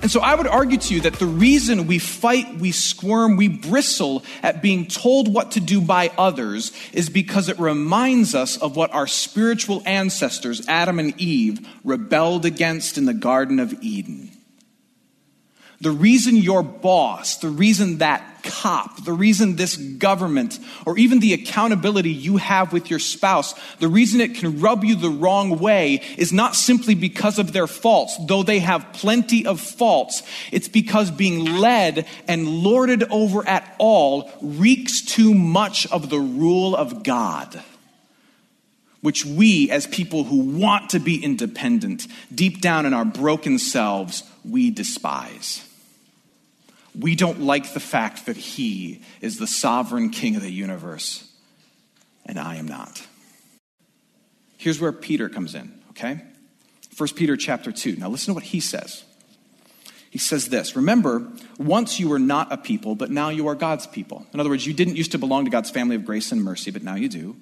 And 0.00 0.10
so 0.10 0.20
I 0.20 0.36
would 0.36 0.46
argue 0.46 0.78
to 0.78 0.94
you 0.94 1.00
that 1.02 1.14
the 1.14 1.26
reason 1.26 1.88
we 1.88 1.98
fight, 1.98 2.58
we 2.58 2.70
squirm, 2.70 3.36
we 3.36 3.48
bristle 3.48 4.22
at 4.42 4.62
being 4.62 4.86
told 4.86 5.32
what 5.32 5.52
to 5.52 5.60
do 5.60 5.80
by 5.80 6.12
others 6.16 6.72
is 6.92 7.10
because 7.10 7.48
it 7.48 7.58
reminds 7.58 8.34
us 8.34 8.56
of 8.56 8.76
what 8.76 8.94
our 8.94 9.08
spiritual 9.08 9.82
ancestors, 9.86 10.66
Adam 10.68 11.00
and 11.00 11.20
Eve, 11.20 11.66
rebelled 11.82 12.44
against 12.44 12.96
in 12.96 13.06
the 13.06 13.14
Garden 13.14 13.58
of 13.58 13.74
Eden. 13.82 14.30
The 15.80 15.90
reason 15.90 16.36
your 16.36 16.62
boss, 16.62 17.38
the 17.38 17.48
reason 17.48 17.98
that 17.98 18.37
cop, 18.48 19.04
the 19.04 19.12
reason 19.12 19.54
this 19.54 19.76
government, 19.76 20.58
or 20.84 20.98
even 20.98 21.20
the 21.20 21.34
accountability 21.34 22.10
you 22.10 22.38
have 22.38 22.72
with 22.72 22.90
your 22.90 22.98
spouse, 22.98 23.54
the 23.78 23.88
reason 23.88 24.20
it 24.20 24.34
can 24.34 24.60
rub 24.60 24.82
you 24.84 24.96
the 24.96 25.10
wrong 25.10 25.58
way 25.58 26.02
is 26.16 26.32
not 26.32 26.56
simply 26.56 26.94
because 26.94 27.38
of 27.38 27.52
their 27.52 27.66
faults, 27.66 28.16
though 28.26 28.42
they 28.42 28.58
have 28.58 28.92
plenty 28.94 29.46
of 29.46 29.60
faults. 29.60 30.22
It's 30.50 30.68
because 30.68 31.10
being 31.10 31.44
led 31.58 32.06
and 32.26 32.48
lorded 32.48 33.04
over 33.10 33.46
at 33.46 33.74
all 33.78 34.30
reeks 34.40 35.02
too 35.02 35.34
much 35.34 35.86
of 35.92 36.10
the 36.10 36.18
rule 36.18 36.74
of 36.74 37.02
God 37.02 37.62
which 39.00 39.24
we, 39.24 39.70
as 39.70 39.86
people 39.86 40.24
who 40.24 40.40
want 40.58 40.90
to 40.90 40.98
be 40.98 41.22
independent, 41.22 42.06
deep 42.34 42.60
down 42.60 42.84
in 42.84 42.92
our 42.92 43.04
broken 43.04 43.56
selves, 43.56 44.24
we 44.44 44.70
despise. 44.70 45.67
We 46.98 47.14
don't 47.14 47.40
like 47.40 47.72
the 47.72 47.80
fact 47.80 48.26
that 48.26 48.36
He 48.36 49.02
is 49.20 49.38
the 49.38 49.46
sovereign 49.46 50.10
King 50.10 50.36
of 50.36 50.42
the 50.42 50.50
universe, 50.50 51.30
and 52.26 52.38
I 52.38 52.56
am 52.56 52.66
not. 52.66 53.06
Here's 54.56 54.80
where 54.80 54.92
Peter 54.92 55.28
comes 55.28 55.54
in, 55.54 55.72
okay? 55.90 56.22
1 56.96 57.08
Peter 57.10 57.36
chapter 57.36 57.70
2. 57.70 57.96
Now 57.96 58.08
listen 58.08 58.32
to 58.32 58.34
what 58.34 58.42
he 58.42 58.58
says. 58.58 59.04
He 60.10 60.18
says 60.18 60.48
this 60.48 60.74
Remember, 60.74 61.26
once 61.58 62.00
you 62.00 62.08
were 62.08 62.18
not 62.18 62.52
a 62.52 62.56
people, 62.56 62.96
but 62.96 63.10
now 63.10 63.28
you 63.28 63.46
are 63.46 63.54
God's 63.54 63.86
people. 63.86 64.26
In 64.34 64.40
other 64.40 64.50
words, 64.50 64.66
you 64.66 64.74
didn't 64.74 64.96
used 64.96 65.12
to 65.12 65.18
belong 65.18 65.44
to 65.44 65.50
God's 65.50 65.70
family 65.70 65.94
of 65.94 66.04
grace 66.04 66.32
and 66.32 66.42
mercy, 66.42 66.72
but 66.72 66.82
now 66.82 66.96
you 66.96 67.08
do. 67.08 67.36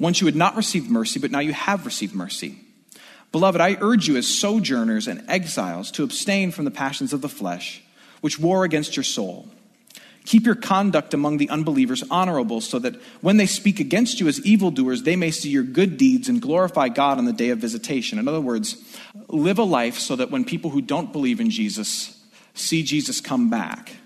Once 0.00 0.20
you 0.20 0.26
had 0.26 0.36
not 0.36 0.56
received 0.56 0.90
mercy, 0.90 1.20
but 1.20 1.30
now 1.30 1.38
you 1.38 1.52
have 1.52 1.86
received 1.86 2.14
mercy. 2.14 2.58
Beloved, 3.30 3.60
I 3.60 3.76
urge 3.80 4.08
you 4.08 4.16
as 4.16 4.26
sojourners 4.26 5.06
and 5.06 5.22
exiles 5.28 5.92
to 5.92 6.02
abstain 6.02 6.50
from 6.50 6.64
the 6.64 6.70
passions 6.72 7.12
of 7.12 7.20
the 7.20 7.28
flesh 7.28 7.82
which 8.20 8.38
war 8.38 8.64
against 8.64 8.96
your 8.96 9.04
soul. 9.04 9.48
Keep 10.24 10.44
your 10.44 10.54
conduct 10.54 11.14
among 11.14 11.38
the 11.38 11.48
unbelievers 11.48 12.04
honorable, 12.10 12.60
so 12.60 12.78
that 12.78 12.94
when 13.22 13.38
they 13.38 13.46
speak 13.46 13.80
against 13.80 14.20
you 14.20 14.28
as 14.28 14.44
evildoers, 14.44 15.02
they 15.04 15.16
may 15.16 15.30
see 15.30 15.48
your 15.48 15.62
good 15.62 15.96
deeds 15.96 16.28
and 16.28 16.42
glorify 16.42 16.88
God 16.88 17.16
on 17.16 17.24
the 17.24 17.32
day 17.32 17.48
of 17.48 17.58
visitation. 17.58 18.18
In 18.18 18.28
other 18.28 18.40
words, 18.40 18.76
live 19.28 19.58
a 19.58 19.62
life 19.62 19.98
so 19.98 20.16
that 20.16 20.30
when 20.30 20.44
people 20.44 20.70
who 20.70 20.82
don't 20.82 21.12
believe 21.12 21.40
in 21.40 21.48
Jesus 21.48 22.14
see 22.52 22.82
Jesus 22.82 23.22
come 23.22 23.48
back, 23.48 23.96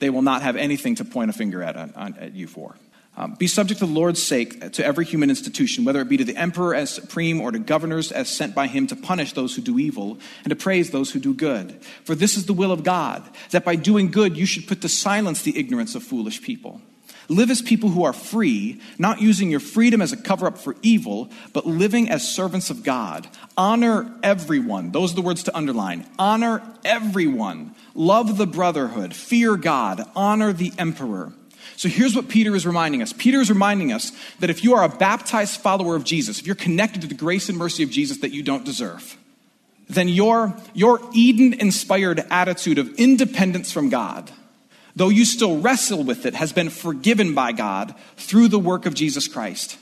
they 0.00 0.10
will 0.10 0.22
not 0.22 0.42
have 0.42 0.56
anything 0.56 0.96
to 0.96 1.04
point 1.04 1.30
a 1.30 1.32
finger 1.32 1.62
at, 1.62 1.76
at 1.76 2.34
you 2.34 2.48
for. 2.48 2.74
Um, 3.14 3.34
be 3.34 3.46
subject 3.46 3.80
to 3.80 3.86
the 3.86 3.92
Lord's 3.92 4.22
sake 4.22 4.72
to 4.72 4.84
every 4.84 5.04
human 5.04 5.28
institution, 5.28 5.84
whether 5.84 6.00
it 6.00 6.08
be 6.08 6.16
to 6.16 6.24
the 6.24 6.36
emperor 6.36 6.74
as 6.74 6.88
supreme 6.88 7.42
or 7.42 7.52
to 7.52 7.58
governors 7.58 8.10
as 8.10 8.34
sent 8.34 8.54
by 8.54 8.66
him 8.68 8.86
to 8.86 8.96
punish 8.96 9.34
those 9.34 9.54
who 9.54 9.60
do 9.60 9.78
evil 9.78 10.18
and 10.44 10.50
to 10.50 10.56
praise 10.56 10.90
those 10.90 11.10
who 11.10 11.20
do 11.20 11.34
good. 11.34 11.82
For 12.04 12.14
this 12.14 12.38
is 12.38 12.46
the 12.46 12.54
will 12.54 12.72
of 12.72 12.84
God, 12.84 13.22
that 13.50 13.66
by 13.66 13.76
doing 13.76 14.10
good 14.10 14.36
you 14.36 14.46
should 14.46 14.66
put 14.66 14.80
to 14.80 14.88
silence 14.88 15.42
the 15.42 15.58
ignorance 15.58 15.94
of 15.94 16.02
foolish 16.02 16.40
people. 16.40 16.80
Live 17.28 17.50
as 17.50 17.62
people 17.62 17.90
who 17.90 18.04
are 18.04 18.12
free, 18.12 18.80
not 18.98 19.20
using 19.20 19.50
your 19.50 19.60
freedom 19.60 20.02
as 20.02 20.12
a 20.12 20.16
cover 20.16 20.46
up 20.46 20.58
for 20.58 20.74
evil, 20.82 21.30
but 21.52 21.66
living 21.66 22.10
as 22.10 22.26
servants 22.26 22.70
of 22.70 22.82
God. 22.82 23.28
Honor 23.56 24.10
everyone. 24.22 24.90
Those 24.90 25.12
are 25.12 25.16
the 25.16 25.22
words 25.22 25.42
to 25.44 25.56
underline. 25.56 26.06
Honor 26.18 26.62
everyone. 26.84 27.74
Love 27.94 28.38
the 28.38 28.46
brotherhood. 28.46 29.14
Fear 29.14 29.56
God. 29.56 30.02
Honor 30.16 30.52
the 30.52 30.72
emperor. 30.78 31.32
So 31.76 31.88
here's 31.88 32.14
what 32.14 32.28
Peter 32.28 32.54
is 32.54 32.66
reminding 32.66 33.02
us 33.02 33.12
Peter 33.12 33.40
is 33.40 33.50
reminding 33.50 33.92
us 33.92 34.12
that 34.40 34.50
if 34.50 34.64
you 34.64 34.74
are 34.74 34.84
a 34.84 34.88
baptized 34.88 35.60
follower 35.60 35.96
of 35.96 36.04
Jesus, 36.04 36.38
if 36.38 36.46
you're 36.46 36.56
connected 36.56 37.02
to 37.02 37.08
the 37.08 37.14
grace 37.14 37.48
and 37.48 37.58
mercy 37.58 37.82
of 37.82 37.90
Jesus 37.90 38.18
that 38.18 38.32
you 38.32 38.42
don't 38.42 38.64
deserve, 38.64 39.16
then 39.88 40.08
your, 40.08 40.54
your 40.74 41.00
Eden 41.12 41.54
inspired 41.54 42.24
attitude 42.30 42.78
of 42.78 42.94
independence 42.94 43.72
from 43.72 43.88
God, 43.88 44.30
though 44.96 45.08
you 45.08 45.24
still 45.24 45.60
wrestle 45.60 46.04
with 46.04 46.26
it, 46.26 46.34
has 46.34 46.52
been 46.52 46.70
forgiven 46.70 47.34
by 47.34 47.52
God 47.52 47.94
through 48.16 48.48
the 48.48 48.58
work 48.58 48.86
of 48.86 48.94
Jesus 48.94 49.28
Christ. 49.28 49.78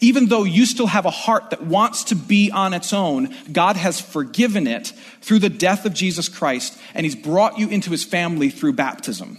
Even 0.00 0.26
though 0.26 0.44
you 0.44 0.64
still 0.64 0.86
have 0.86 1.04
a 1.04 1.10
heart 1.10 1.50
that 1.50 1.62
wants 1.62 2.04
to 2.04 2.14
be 2.14 2.50
on 2.50 2.72
its 2.72 2.92
own, 2.92 3.34
God 3.52 3.76
has 3.76 4.00
forgiven 4.00 4.66
it 4.66 4.94
through 5.20 5.40
the 5.40 5.50
death 5.50 5.84
of 5.84 5.92
Jesus 5.92 6.28
Christ, 6.28 6.78
and 6.94 7.04
He's 7.04 7.14
brought 7.14 7.58
you 7.58 7.68
into 7.68 7.90
His 7.90 8.04
family 8.04 8.48
through 8.48 8.72
baptism. 8.72 9.38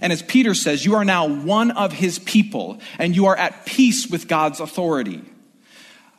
And 0.00 0.12
as 0.12 0.22
Peter 0.22 0.54
says, 0.54 0.84
you 0.84 0.94
are 0.94 1.04
now 1.04 1.26
one 1.26 1.70
of 1.70 1.92
his 1.92 2.18
people 2.18 2.80
and 2.98 3.14
you 3.14 3.26
are 3.26 3.36
at 3.36 3.66
peace 3.66 4.08
with 4.08 4.28
God's 4.28 4.60
authority. 4.60 5.22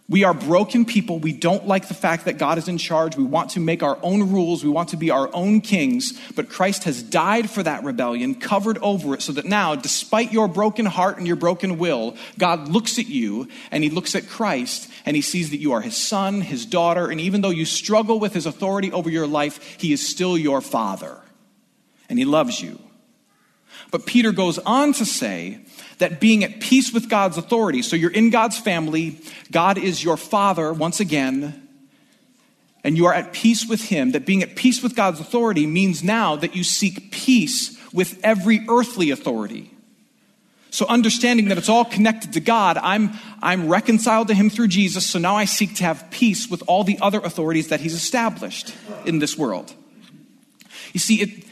We 0.10 0.24
are 0.24 0.34
broken 0.34 0.86
people. 0.86 1.20
We 1.20 1.34
don't 1.34 1.68
like 1.68 1.90
the 1.90 1.94
fact 1.94 2.26
that 2.26 2.38
God 2.38 2.58
is 2.58 2.70
in 2.70 2.78
charge. 2.78 3.18
We 3.18 3.26
want 3.26 3.52
to 3.52 3.60
make 3.60 3.84
our 3.84 4.00
own 4.02 4.32
rules. 4.32 4.64
We 4.64 4.70
want 4.70 4.90
to 4.90 4.98
be 4.98 5.12
our 5.12 5.30
own 5.34 5.60
kings. 5.60 6.18
But 6.34 6.48
Christ 6.48 6.86
has 6.86 7.04
died 7.04 7.50
for 7.50 7.62
that 7.62 7.84
rebellion, 7.84 8.36
covered 8.36 8.78
over 8.78 9.16
it, 9.16 9.22
so 9.22 9.34
that 9.34 9.44
now, 9.44 9.76
despite 9.76 10.32
your 10.32 10.48
broken 10.48 10.86
heart 10.86 11.18
and 11.18 11.28
your 11.28 11.36
broken 11.36 11.78
will, 11.78 12.16
God 12.38 12.70
looks 12.70 13.00
at 13.00 13.08
you 13.08 13.50
and 13.70 13.84
he 13.84 13.90
looks 13.90 14.16
at 14.16 14.30
Christ 14.30 14.90
and 15.06 15.14
he 15.14 15.22
sees 15.22 15.50
that 15.50 15.58
you 15.58 15.74
are 15.74 15.82
his 15.82 15.98
son, 15.98 16.40
his 16.40 16.66
daughter, 16.66 17.12
and 17.12 17.20
even 17.20 17.42
though 17.42 17.50
you 17.50 17.66
struggle 17.66 18.18
with 18.18 18.34
his 18.34 18.46
authority 18.46 18.94
over 18.94 19.10
your 19.10 19.28
life, 19.28 19.76
he 19.78 19.92
is 19.92 20.08
still 20.08 20.38
your 20.38 20.62
father. 20.62 21.20
And 22.08 22.18
he 22.18 22.24
loves 22.24 22.62
you. 22.62 22.80
But 23.92 24.06
Peter 24.06 24.32
goes 24.32 24.60
on 24.60 24.94
to 24.94 25.06
say 25.06 25.60
that 26.00 26.20
being 26.20 26.44
at 26.44 26.60
peace 26.60 26.94
with 26.94 27.10
God's 27.10 27.38
authority, 27.38 27.82
so 27.82 27.96
you're 27.96 28.12
in 28.12 28.30
God's 28.30 28.58
family, 28.58 29.20
God 29.52 29.78
is 29.78 30.04
your 30.04 30.18
father 30.18 30.74
once 30.74 31.00
again, 31.00 31.68
and 32.84 32.98
you 32.98 33.06
are 33.06 33.14
at 33.14 33.34
peace 33.34 33.68
with 33.68 33.86
Him, 33.86 34.12
that 34.12 34.26
being 34.26 34.44
at 34.44 34.56
peace 34.56 34.84
with 34.84 34.96
God's 34.96 35.20
authority 35.20 35.66
means 35.66 36.04
now 36.04 36.36
that 36.36 36.56
you 36.56 36.64
seek 36.64 37.12
peace 37.12 37.78
with 37.94 38.20
every 38.24 38.66
earthly 38.70 39.12
authority. 39.12 39.72
So, 40.70 40.86
understanding 40.86 41.48
that 41.48 41.58
it's 41.58 41.70
all 41.70 41.86
connected 41.86 42.34
to 42.34 42.40
God, 42.40 42.78
I'm, 42.78 43.12
I'm 43.42 43.68
reconciled 43.68 44.28
to 44.28 44.34
Him 44.34 44.50
through 44.50 44.68
Jesus, 44.68 45.08
so 45.08 45.18
now 45.18 45.36
I 45.36 45.46
seek 45.46 45.76
to 45.76 45.84
have 45.84 46.10
peace 46.12 46.50
with 46.50 46.62
all 46.68 46.84
the 46.84 47.00
other 47.02 47.20
authorities 47.20 47.70
that 47.70 47.80
He's 47.80 47.94
established 47.94 48.76
in 49.06 49.20
this 49.20 49.38
world. 49.38 49.74
You 50.94 51.00
see, 51.00 51.22
it, 51.22 51.46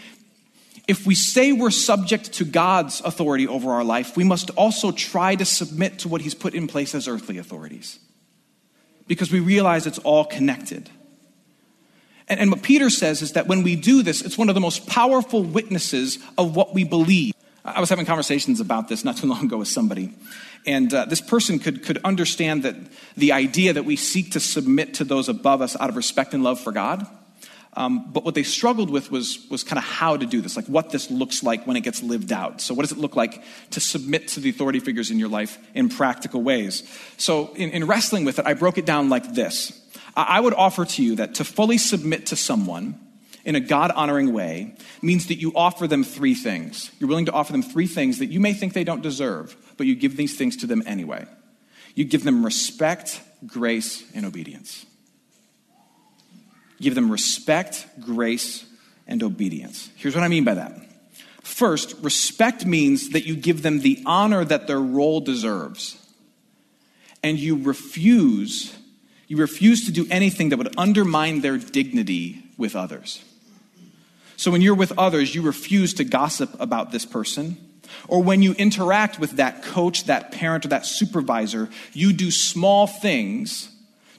if 0.87 1.07
we 1.07 1.15
say 1.15 1.51
we're 1.51 1.71
subject 1.71 2.33
to 2.33 2.45
God's 2.45 3.01
authority 3.01 3.47
over 3.47 3.71
our 3.71 3.83
life, 3.83 4.15
we 4.15 4.23
must 4.23 4.51
also 4.51 4.91
try 4.91 5.35
to 5.35 5.45
submit 5.45 5.99
to 5.99 6.07
what 6.07 6.21
He's 6.21 6.35
put 6.35 6.53
in 6.53 6.67
place 6.67 6.93
as 6.93 7.07
earthly 7.07 7.37
authorities. 7.37 7.99
Because 9.07 9.31
we 9.31 9.39
realize 9.39 9.87
it's 9.87 9.99
all 9.99 10.25
connected. 10.25 10.89
And, 12.27 12.39
and 12.39 12.51
what 12.51 12.63
Peter 12.63 12.89
says 12.89 13.21
is 13.21 13.33
that 13.33 13.47
when 13.47 13.63
we 13.63 13.75
do 13.75 14.03
this, 14.03 14.21
it's 14.21 14.37
one 14.37 14.49
of 14.49 14.55
the 14.55 14.61
most 14.61 14.87
powerful 14.87 15.43
witnesses 15.43 16.19
of 16.37 16.55
what 16.55 16.73
we 16.73 16.83
believe. 16.83 17.33
I 17.63 17.79
was 17.79 17.89
having 17.89 18.05
conversations 18.05 18.59
about 18.59 18.87
this 18.87 19.03
not 19.03 19.17
too 19.17 19.27
long 19.27 19.45
ago 19.45 19.57
with 19.57 19.67
somebody. 19.67 20.13
And 20.67 20.93
uh, 20.93 21.05
this 21.05 21.21
person 21.21 21.59
could, 21.59 21.83
could 21.83 21.99
understand 22.03 22.63
that 22.63 22.75
the 23.15 23.31
idea 23.31 23.73
that 23.73 23.85
we 23.85 23.95
seek 23.95 24.31
to 24.31 24.39
submit 24.39 24.95
to 24.95 25.03
those 25.03 25.29
above 25.29 25.61
us 25.61 25.75
out 25.79 25.89
of 25.89 25.95
respect 25.95 26.33
and 26.33 26.43
love 26.43 26.59
for 26.59 26.71
God. 26.71 27.07
Um, 27.77 28.09
but 28.11 28.23
what 28.23 28.35
they 28.35 28.43
struggled 28.43 28.89
with 28.89 29.11
was, 29.11 29.45
was 29.49 29.63
kind 29.63 29.77
of 29.77 29.83
how 29.83 30.15
to 30.15 30.25
do 30.25 30.39
this, 30.39 30.55
like 30.55 30.65
what 30.67 30.91
this 30.91 31.11
looks 31.11 31.43
like 31.43 31.67
when 31.67 31.75
it 31.75 31.81
gets 31.81 32.01
lived 32.01 32.31
out. 32.31 32.61
So, 32.61 32.73
what 32.73 32.83
does 32.83 32.93
it 32.93 32.97
look 32.97 33.17
like 33.17 33.43
to 33.71 33.81
submit 33.81 34.29
to 34.29 34.39
the 34.39 34.49
authority 34.49 34.79
figures 34.79 35.11
in 35.11 35.19
your 35.19 35.27
life 35.27 35.57
in 35.73 35.89
practical 35.89 36.41
ways? 36.41 36.83
So, 37.17 37.53
in, 37.55 37.71
in 37.71 37.85
wrestling 37.85 38.23
with 38.23 38.39
it, 38.39 38.45
I 38.45 38.53
broke 38.53 38.77
it 38.77 38.85
down 38.85 39.09
like 39.09 39.33
this 39.33 39.81
I 40.15 40.39
would 40.39 40.53
offer 40.53 40.85
to 40.85 41.03
you 41.03 41.15
that 41.17 41.35
to 41.35 41.43
fully 41.43 41.77
submit 41.77 42.27
to 42.27 42.35
someone 42.35 42.99
in 43.43 43.55
a 43.55 43.59
God 43.59 43.91
honoring 43.91 44.33
way 44.33 44.75
means 45.01 45.27
that 45.27 45.35
you 45.35 45.51
offer 45.55 45.87
them 45.87 46.03
three 46.03 46.33
things. 46.33 46.91
You're 46.99 47.09
willing 47.09 47.25
to 47.25 47.33
offer 47.33 47.51
them 47.51 47.61
three 47.61 47.87
things 47.87 48.19
that 48.19 48.27
you 48.27 48.39
may 48.39 48.53
think 48.53 48.73
they 48.73 48.83
don't 48.85 49.03
deserve, 49.03 49.55
but 49.77 49.85
you 49.85 49.95
give 49.95 50.15
these 50.15 50.37
things 50.37 50.57
to 50.57 50.67
them 50.67 50.81
anyway. 50.85 51.25
You 51.93 52.05
give 52.05 52.23
them 52.23 52.43
respect, 52.43 53.21
grace, 53.45 54.03
and 54.13 54.25
obedience. 54.25 54.85
Give 56.79 56.95
them 56.95 57.11
respect, 57.11 57.87
grace, 58.01 58.65
and 59.07 59.21
obedience. 59.23 59.89
Here's 59.95 60.15
what 60.15 60.23
I 60.23 60.27
mean 60.27 60.43
by 60.43 60.55
that. 60.55 60.73
First, 61.41 61.95
respect 62.01 62.65
means 62.65 63.09
that 63.09 63.25
you 63.25 63.35
give 63.35 63.61
them 63.61 63.79
the 63.79 64.01
honor 64.05 64.43
that 64.43 64.67
their 64.67 64.79
role 64.79 65.21
deserves. 65.21 65.97
And 67.23 67.39
you 67.39 67.55
refuse, 67.61 68.75
you 69.27 69.37
refuse 69.37 69.85
to 69.85 69.91
do 69.91 70.07
anything 70.09 70.49
that 70.49 70.57
would 70.57 70.77
undermine 70.77 71.41
their 71.41 71.57
dignity 71.57 72.43
with 72.57 72.75
others. 72.75 73.23
So 74.37 74.51
when 74.51 74.61
you're 74.61 74.75
with 74.75 74.97
others, 74.97 75.33
you 75.33 75.41
refuse 75.41 75.93
to 75.95 76.03
gossip 76.03 76.59
about 76.59 76.91
this 76.91 77.05
person. 77.05 77.57
Or 78.07 78.21
when 78.21 78.41
you 78.41 78.53
interact 78.53 79.19
with 79.19 79.31
that 79.33 79.63
coach, 79.63 80.05
that 80.05 80.31
parent, 80.31 80.65
or 80.65 80.69
that 80.69 80.85
supervisor, 80.85 81.69
you 81.93 82.11
do 82.11 82.31
small 82.31 82.87
things 82.87 83.69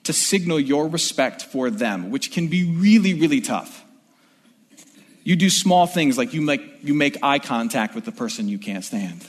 to 0.07 0.13
signal 0.13 0.59
your 0.59 0.89
respect 0.89 1.43
for 1.43 1.71
them, 1.71 2.11
which 2.11 2.33
can 2.33 2.49
be 2.49 2.65
really, 2.65 3.15
really 3.15 3.41
tough. 3.41 3.85
You 5.25 5.37
do 5.37 5.51
small 5.51 5.87
things 5.87 6.17
like 6.17 6.35
you 6.35 6.41
make, 6.41 6.63
you 6.83 6.95
make 6.95 7.19
eye 7.23 7.41
contact 7.41 7.95
with 7.95 8.05
the 8.05 8.13
person 8.13 8.49
you 8.49 8.59
can't 8.59 8.85
stand. 8.85 9.27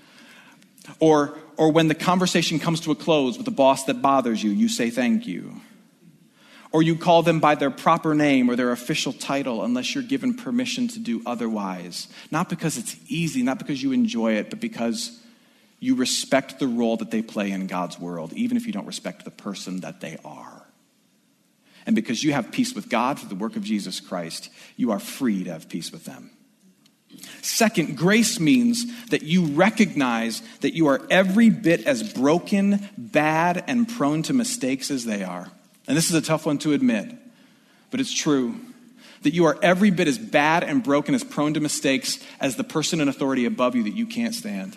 or, 1.00 1.38
or 1.56 1.72
when 1.72 1.88
the 1.88 1.94
conversation 1.94 2.58
comes 2.58 2.80
to 2.80 2.90
a 2.90 2.94
close 2.94 3.38
with 3.38 3.46
the 3.46 3.50
boss 3.50 3.84
that 3.84 4.02
bothers 4.02 4.42
you, 4.42 4.50
you 4.50 4.68
say 4.68 4.90
thank 4.90 5.26
you. 5.26 5.60
Or 6.70 6.82
you 6.82 6.96
call 6.96 7.22
them 7.22 7.40
by 7.40 7.54
their 7.54 7.70
proper 7.70 8.14
name 8.14 8.50
or 8.50 8.56
their 8.56 8.72
official 8.72 9.14
title 9.14 9.64
unless 9.64 9.94
you're 9.94 10.04
given 10.04 10.34
permission 10.34 10.88
to 10.88 10.98
do 10.98 11.22
otherwise. 11.24 12.08
Not 12.30 12.50
because 12.50 12.76
it's 12.76 12.96
easy, 13.08 13.42
not 13.42 13.58
because 13.58 13.82
you 13.82 13.92
enjoy 13.92 14.34
it, 14.34 14.50
but 14.50 14.60
because 14.60 15.18
you 15.78 15.94
respect 15.94 16.58
the 16.58 16.66
role 16.66 16.96
that 16.96 17.10
they 17.10 17.22
play 17.22 17.50
in 17.50 17.66
God's 17.66 17.98
world, 17.98 18.32
even 18.32 18.56
if 18.56 18.66
you 18.66 18.72
don't 18.72 18.86
respect 18.86 19.24
the 19.24 19.30
person 19.30 19.80
that 19.80 20.00
they 20.00 20.18
are. 20.24 20.66
And 21.84 21.94
because 21.94 22.24
you 22.24 22.32
have 22.32 22.50
peace 22.50 22.74
with 22.74 22.88
God 22.88 23.18
through 23.18 23.28
the 23.28 23.36
work 23.36 23.56
of 23.56 23.62
Jesus 23.62 24.00
Christ, 24.00 24.50
you 24.76 24.90
are 24.90 24.98
free 24.98 25.44
to 25.44 25.52
have 25.52 25.68
peace 25.68 25.92
with 25.92 26.04
them. 26.04 26.30
Second, 27.42 27.96
grace 27.96 28.40
means 28.40 28.84
that 29.06 29.22
you 29.22 29.46
recognize 29.46 30.42
that 30.60 30.74
you 30.74 30.88
are 30.88 31.00
every 31.08 31.48
bit 31.50 31.86
as 31.86 32.12
broken, 32.12 32.88
bad, 32.98 33.62
and 33.66 33.88
prone 33.88 34.22
to 34.24 34.32
mistakes 34.32 34.90
as 34.90 35.04
they 35.04 35.22
are. 35.22 35.48
And 35.86 35.96
this 35.96 36.08
is 36.10 36.14
a 36.14 36.20
tough 36.20 36.44
one 36.44 36.58
to 36.58 36.72
admit, 36.72 37.14
but 37.90 38.00
it's 38.00 38.12
true. 38.12 38.56
That 39.22 39.32
you 39.32 39.46
are 39.46 39.58
every 39.62 39.90
bit 39.90 40.08
as 40.08 40.18
bad 40.18 40.64
and 40.64 40.82
broken, 40.82 41.14
as 41.14 41.24
prone 41.24 41.54
to 41.54 41.60
mistakes 41.60 42.18
as 42.40 42.56
the 42.56 42.64
person 42.64 43.00
in 43.00 43.08
authority 43.08 43.44
above 43.44 43.74
you 43.74 43.84
that 43.84 43.94
you 43.94 44.06
can't 44.06 44.34
stand. 44.34 44.76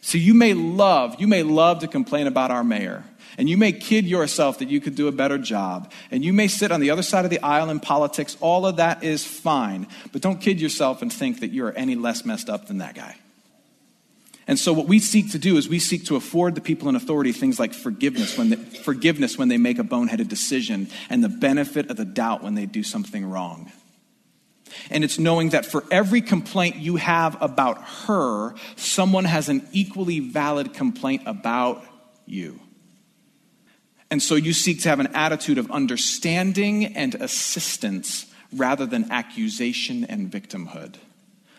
So 0.00 0.18
you 0.18 0.34
may 0.34 0.54
love, 0.54 1.16
you 1.20 1.26
may 1.26 1.42
love 1.42 1.80
to 1.80 1.88
complain 1.88 2.26
about 2.26 2.50
our 2.50 2.64
mayor. 2.64 3.04
And 3.38 3.48
you 3.50 3.58
may 3.58 3.72
kid 3.72 4.06
yourself 4.06 4.60
that 4.60 4.68
you 4.68 4.80
could 4.80 4.94
do 4.94 5.08
a 5.08 5.12
better 5.12 5.36
job. 5.36 5.92
And 6.10 6.24
you 6.24 6.32
may 6.32 6.48
sit 6.48 6.72
on 6.72 6.80
the 6.80 6.90
other 6.90 7.02
side 7.02 7.24
of 7.24 7.30
the 7.30 7.40
aisle 7.40 7.68
in 7.70 7.80
politics. 7.80 8.36
All 8.40 8.66
of 8.66 8.76
that 8.76 9.04
is 9.04 9.24
fine. 9.24 9.88
But 10.12 10.22
don't 10.22 10.40
kid 10.40 10.60
yourself 10.60 11.02
and 11.02 11.12
think 11.12 11.40
that 11.40 11.52
you're 11.52 11.76
any 11.76 11.96
less 11.96 12.24
messed 12.24 12.48
up 12.48 12.66
than 12.66 12.78
that 12.78 12.94
guy. 12.94 13.16
And 14.48 14.58
so 14.58 14.72
what 14.72 14.86
we 14.86 15.00
seek 15.00 15.32
to 15.32 15.38
do 15.38 15.56
is 15.56 15.68
we 15.68 15.80
seek 15.80 16.04
to 16.06 16.16
afford 16.16 16.54
the 16.54 16.60
people 16.60 16.88
in 16.88 16.94
authority 16.94 17.32
things 17.32 17.58
like 17.58 17.74
forgiveness 17.74 18.38
when 18.38 18.56
forgiveness 18.56 19.36
when 19.36 19.48
they 19.48 19.58
make 19.58 19.80
a 19.80 19.84
boneheaded 19.84 20.28
decision 20.28 20.88
and 21.10 21.22
the 21.22 21.28
benefit 21.28 21.90
of 21.90 21.96
the 21.96 22.04
doubt 22.04 22.44
when 22.44 22.54
they 22.54 22.64
do 22.64 22.84
something 22.84 23.28
wrong. 23.28 23.72
And 24.90 25.04
it's 25.04 25.18
knowing 25.18 25.50
that 25.50 25.66
for 25.66 25.84
every 25.90 26.20
complaint 26.20 26.76
you 26.76 26.96
have 26.96 27.40
about 27.40 27.82
her, 28.06 28.54
someone 28.76 29.24
has 29.24 29.48
an 29.48 29.66
equally 29.72 30.20
valid 30.20 30.74
complaint 30.74 31.22
about 31.26 31.84
you. 32.26 32.60
And 34.10 34.22
so 34.22 34.34
you 34.34 34.52
seek 34.52 34.82
to 34.82 34.88
have 34.88 35.00
an 35.00 35.08
attitude 35.14 35.58
of 35.58 35.70
understanding 35.70 36.96
and 36.96 37.14
assistance 37.16 38.26
rather 38.52 38.86
than 38.86 39.10
accusation 39.10 40.04
and 40.04 40.30
victimhood. 40.30 40.94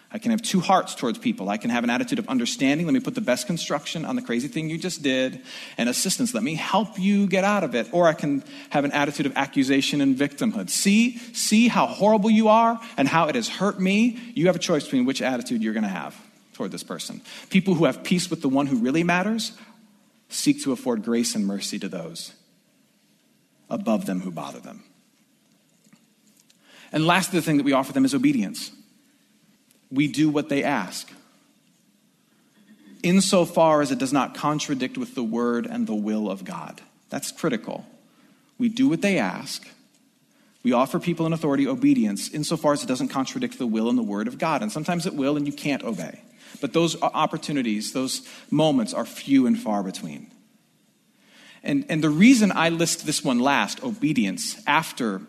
I 0.10 0.20
can 0.20 0.32
have 0.32 0.42
two 0.42 0.62
hearts 0.62 0.96
towards 0.96 1.18
people. 1.18 1.50
I 1.50 1.58
can 1.58 1.70
have 1.70 1.84
an 1.84 1.90
attitude 1.90 2.18
of 2.18 2.30
understanding. 2.30 2.88
Let 2.88 2.94
me 2.94 3.02
put 3.02 3.14
the 3.14 3.22
best 3.22 3.46
construction 3.46 4.06
on 4.06 4.16
the 4.16 4.22
crazy 4.22 4.48
thing 4.48 4.70
you 4.70 4.78
just 4.78 5.02
did, 5.02 5.42
and 5.78 5.90
assistance. 5.90 6.34
Let 6.34 6.44
me 6.44 6.56
help 6.56 6.98
you 6.98 7.28
get 7.28 7.44
out 7.44 7.66
of 7.66 7.76
it. 7.76 7.90
Or 7.92 8.08
I 8.08 8.14
can 8.14 8.42
have 8.70 8.86
an 8.86 8.94
attitude 8.94 9.26
of 9.26 9.36
accusation 9.36 10.00
and 10.00 10.16
victimhood. 10.16 10.70
See, 10.70 11.18
see 11.34 11.68
how 11.68 11.88
horrible 11.88 12.30
you 12.30 12.48
are 12.48 12.80
and 12.96 13.08
how 13.08 13.28
it 13.28 13.36
has 13.36 13.50
hurt 13.50 13.82
me. 13.82 14.18
You 14.34 14.48
have 14.48 14.56
a 14.56 14.60
choice 14.60 14.86
between 14.86 15.06
which 15.06 15.22
attitude 15.22 15.62
you're 15.62 15.74
going 15.74 15.84
to 15.84 15.90
have 15.90 16.16
toward 16.54 16.72
this 16.72 16.84
person. 16.84 17.22
People 17.50 17.74
who 17.74 17.84
have 17.84 18.04
peace 18.04 18.30
with 18.30 18.42
the 18.42 18.50
one 18.50 18.66
who 18.66 18.78
really 18.78 19.04
matters 19.04 19.58
seek 20.30 20.64
to 20.64 20.72
afford 20.72 21.04
grace 21.04 21.36
and 21.36 21.46
mercy 21.46 21.80
to 21.80 21.90
those 21.90 22.34
above 23.70 24.06
them 24.06 24.22
who 24.22 24.32
bother 24.32 24.60
them. 24.60 24.84
And 26.94 27.06
last, 27.06 27.34
the 27.34 27.42
thing 27.42 27.58
that 27.58 27.64
we 27.64 27.74
offer 27.74 27.92
them 27.92 28.06
is 28.06 28.16
obedience 28.16 28.72
we 29.92 30.08
do 30.08 30.30
what 30.30 30.50
they 30.50 30.64
ask, 30.64 31.10
insofar 33.04 33.82
as 33.82 33.92
it 33.92 34.00
does 34.00 34.14
not 34.14 34.36
contradict 34.36 34.98
with 34.98 35.16
the 35.16 35.24
word 35.24 35.66
and 35.66 35.88
the 35.88 35.96
will 35.96 36.30
of 36.30 36.44
God. 36.44 36.82
That's 37.10 37.32
critical. 37.32 37.86
We 38.58 38.70
do 38.70 38.90
what 38.90 39.02
they 39.02 39.18
ask. 39.18 39.68
We 40.64 40.74
offer 40.74 41.00
people 41.00 41.26
in 41.26 41.34
authority 41.34 41.68
obedience 41.68 42.30
insofar 42.30 42.74
as 42.74 42.84
it 42.84 42.88
doesn't 42.88 43.08
contradict 43.10 43.58
the 43.58 43.68
will 43.68 43.90
and 43.90 43.98
the 43.98 44.04
word 44.04 44.28
of 44.28 44.38
God. 44.38 44.62
And 44.62 44.72
sometimes 44.72 45.06
it 45.06 45.14
will, 45.14 45.38
and 45.38 45.46
you 45.46 45.54
can't 45.54 45.84
obey. 45.84 46.22
But 46.60 46.74
those 46.74 47.02
opportunities, 47.02 47.94
those 47.94 48.28
moments 48.52 48.94
are 48.94 49.06
few 49.06 49.48
and 49.48 49.58
far 49.58 49.84
between. 49.84 50.32
And, 51.64 51.86
and 51.90 52.04
the 52.04 52.10
reason 52.10 52.52
I 52.52 52.70
list 52.70 53.06
this 53.06 53.24
one 53.24 53.40
last, 53.40 53.84
obedience, 53.84 54.62
after 54.66 55.22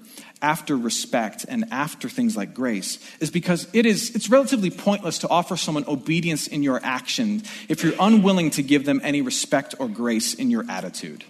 after 0.43 0.77
respect 0.77 1.45
and 1.49 1.65
after 1.71 2.09
things 2.09 2.37
like 2.37 2.55
grace 2.55 2.99
is 3.21 3.31
because 3.31 3.69
it 3.73 3.87
is 3.87 4.15
it's 4.15 4.29
relatively 4.29 4.71
pointless 4.71 5.19
to 5.19 5.29
offer 5.29 5.57
someone 5.57 5.85
obedience 5.89 6.47
in 6.47 6.63
your 6.63 6.81
action 6.83 7.43
if 7.69 7.83
you're 7.83 7.95
unwilling 8.01 8.51
to 8.51 8.63
give 8.63 8.85
them 8.85 9.01
any 9.03 9.23
respect 9.23 9.75
or 9.79 9.89
grace 9.89 10.35
in 10.35 10.51
your 10.51 10.65
attitude. 10.69 11.25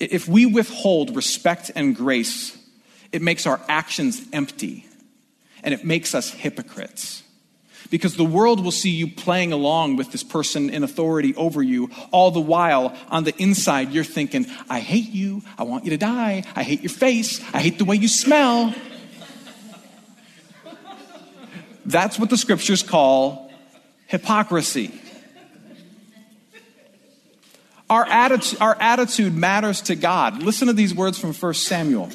If 0.00 0.28
we 0.28 0.46
withhold 0.46 1.16
respect 1.16 1.70
and 1.74 1.94
grace 1.94 2.56
it 3.12 3.22
makes 3.22 3.46
our 3.46 3.60
actions 3.68 4.22
empty 4.32 4.86
and 5.62 5.74
it 5.74 5.84
makes 5.84 6.14
us 6.14 6.30
hypocrites 6.30 7.22
because 7.90 8.16
the 8.16 8.24
world 8.24 8.62
will 8.62 8.72
see 8.72 8.90
you 8.90 9.08
playing 9.08 9.52
along 9.52 9.96
with 9.96 10.12
this 10.12 10.22
person 10.22 10.70
in 10.70 10.82
authority 10.82 11.34
over 11.36 11.62
you, 11.62 11.90
all 12.10 12.30
the 12.30 12.40
while 12.40 12.94
on 13.08 13.24
the 13.24 13.34
inside 13.40 13.92
you're 13.92 14.04
thinking, 14.04 14.46
I 14.68 14.80
hate 14.80 15.10
you, 15.10 15.42
I 15.56 15.64
want 15.64 15.84
you 15.84 15.90
to 15.90 15.96
die, 15.96 16.44
I 16.54 16.62
hate 16.62 16.82
your 16.82 16.90
face, 16.90 17.40
I 17.54 17.60
hate 17.60 17.78
the 17.78 17.84
way 17.84 17.96
you 17.96 18.08
smell. 18.08 18.74
That's 21.86 22.18
what 22.18 22.28
the 22.28 22.36
scriptures 22.36 22.82
call 22.82 23.50
hypocrisy. 24.06 24.92
Our 27.88 28.04
attitude, 28.04 28.60
our 28.60 28.76
attitude 28.78 29.34
matters 29.34 29.80
to 29.82 29.96
God. 29.96 30.42
Listen 30.42 30.66
to 30.66 30.74
these 30.74 30.94
words 30.94 31.18
from 31.18 31.32
1 31.32 31.54
Samuel. 31.54 32.10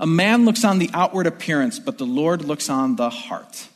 A 0.00 0.06
man 0.06 0.44
looks 0.44 0.64
on 0.64 0.80
the 0.80 0.90
outward 0.92 1.28
appearance, 1.28 1.78
but 1.78 1.98
the 1.98 2.06
Lord 2.06 2.44
looks 2.44 2.68
on 2.68 2.96
the 2.96 3.10
heart. 3.10 3.68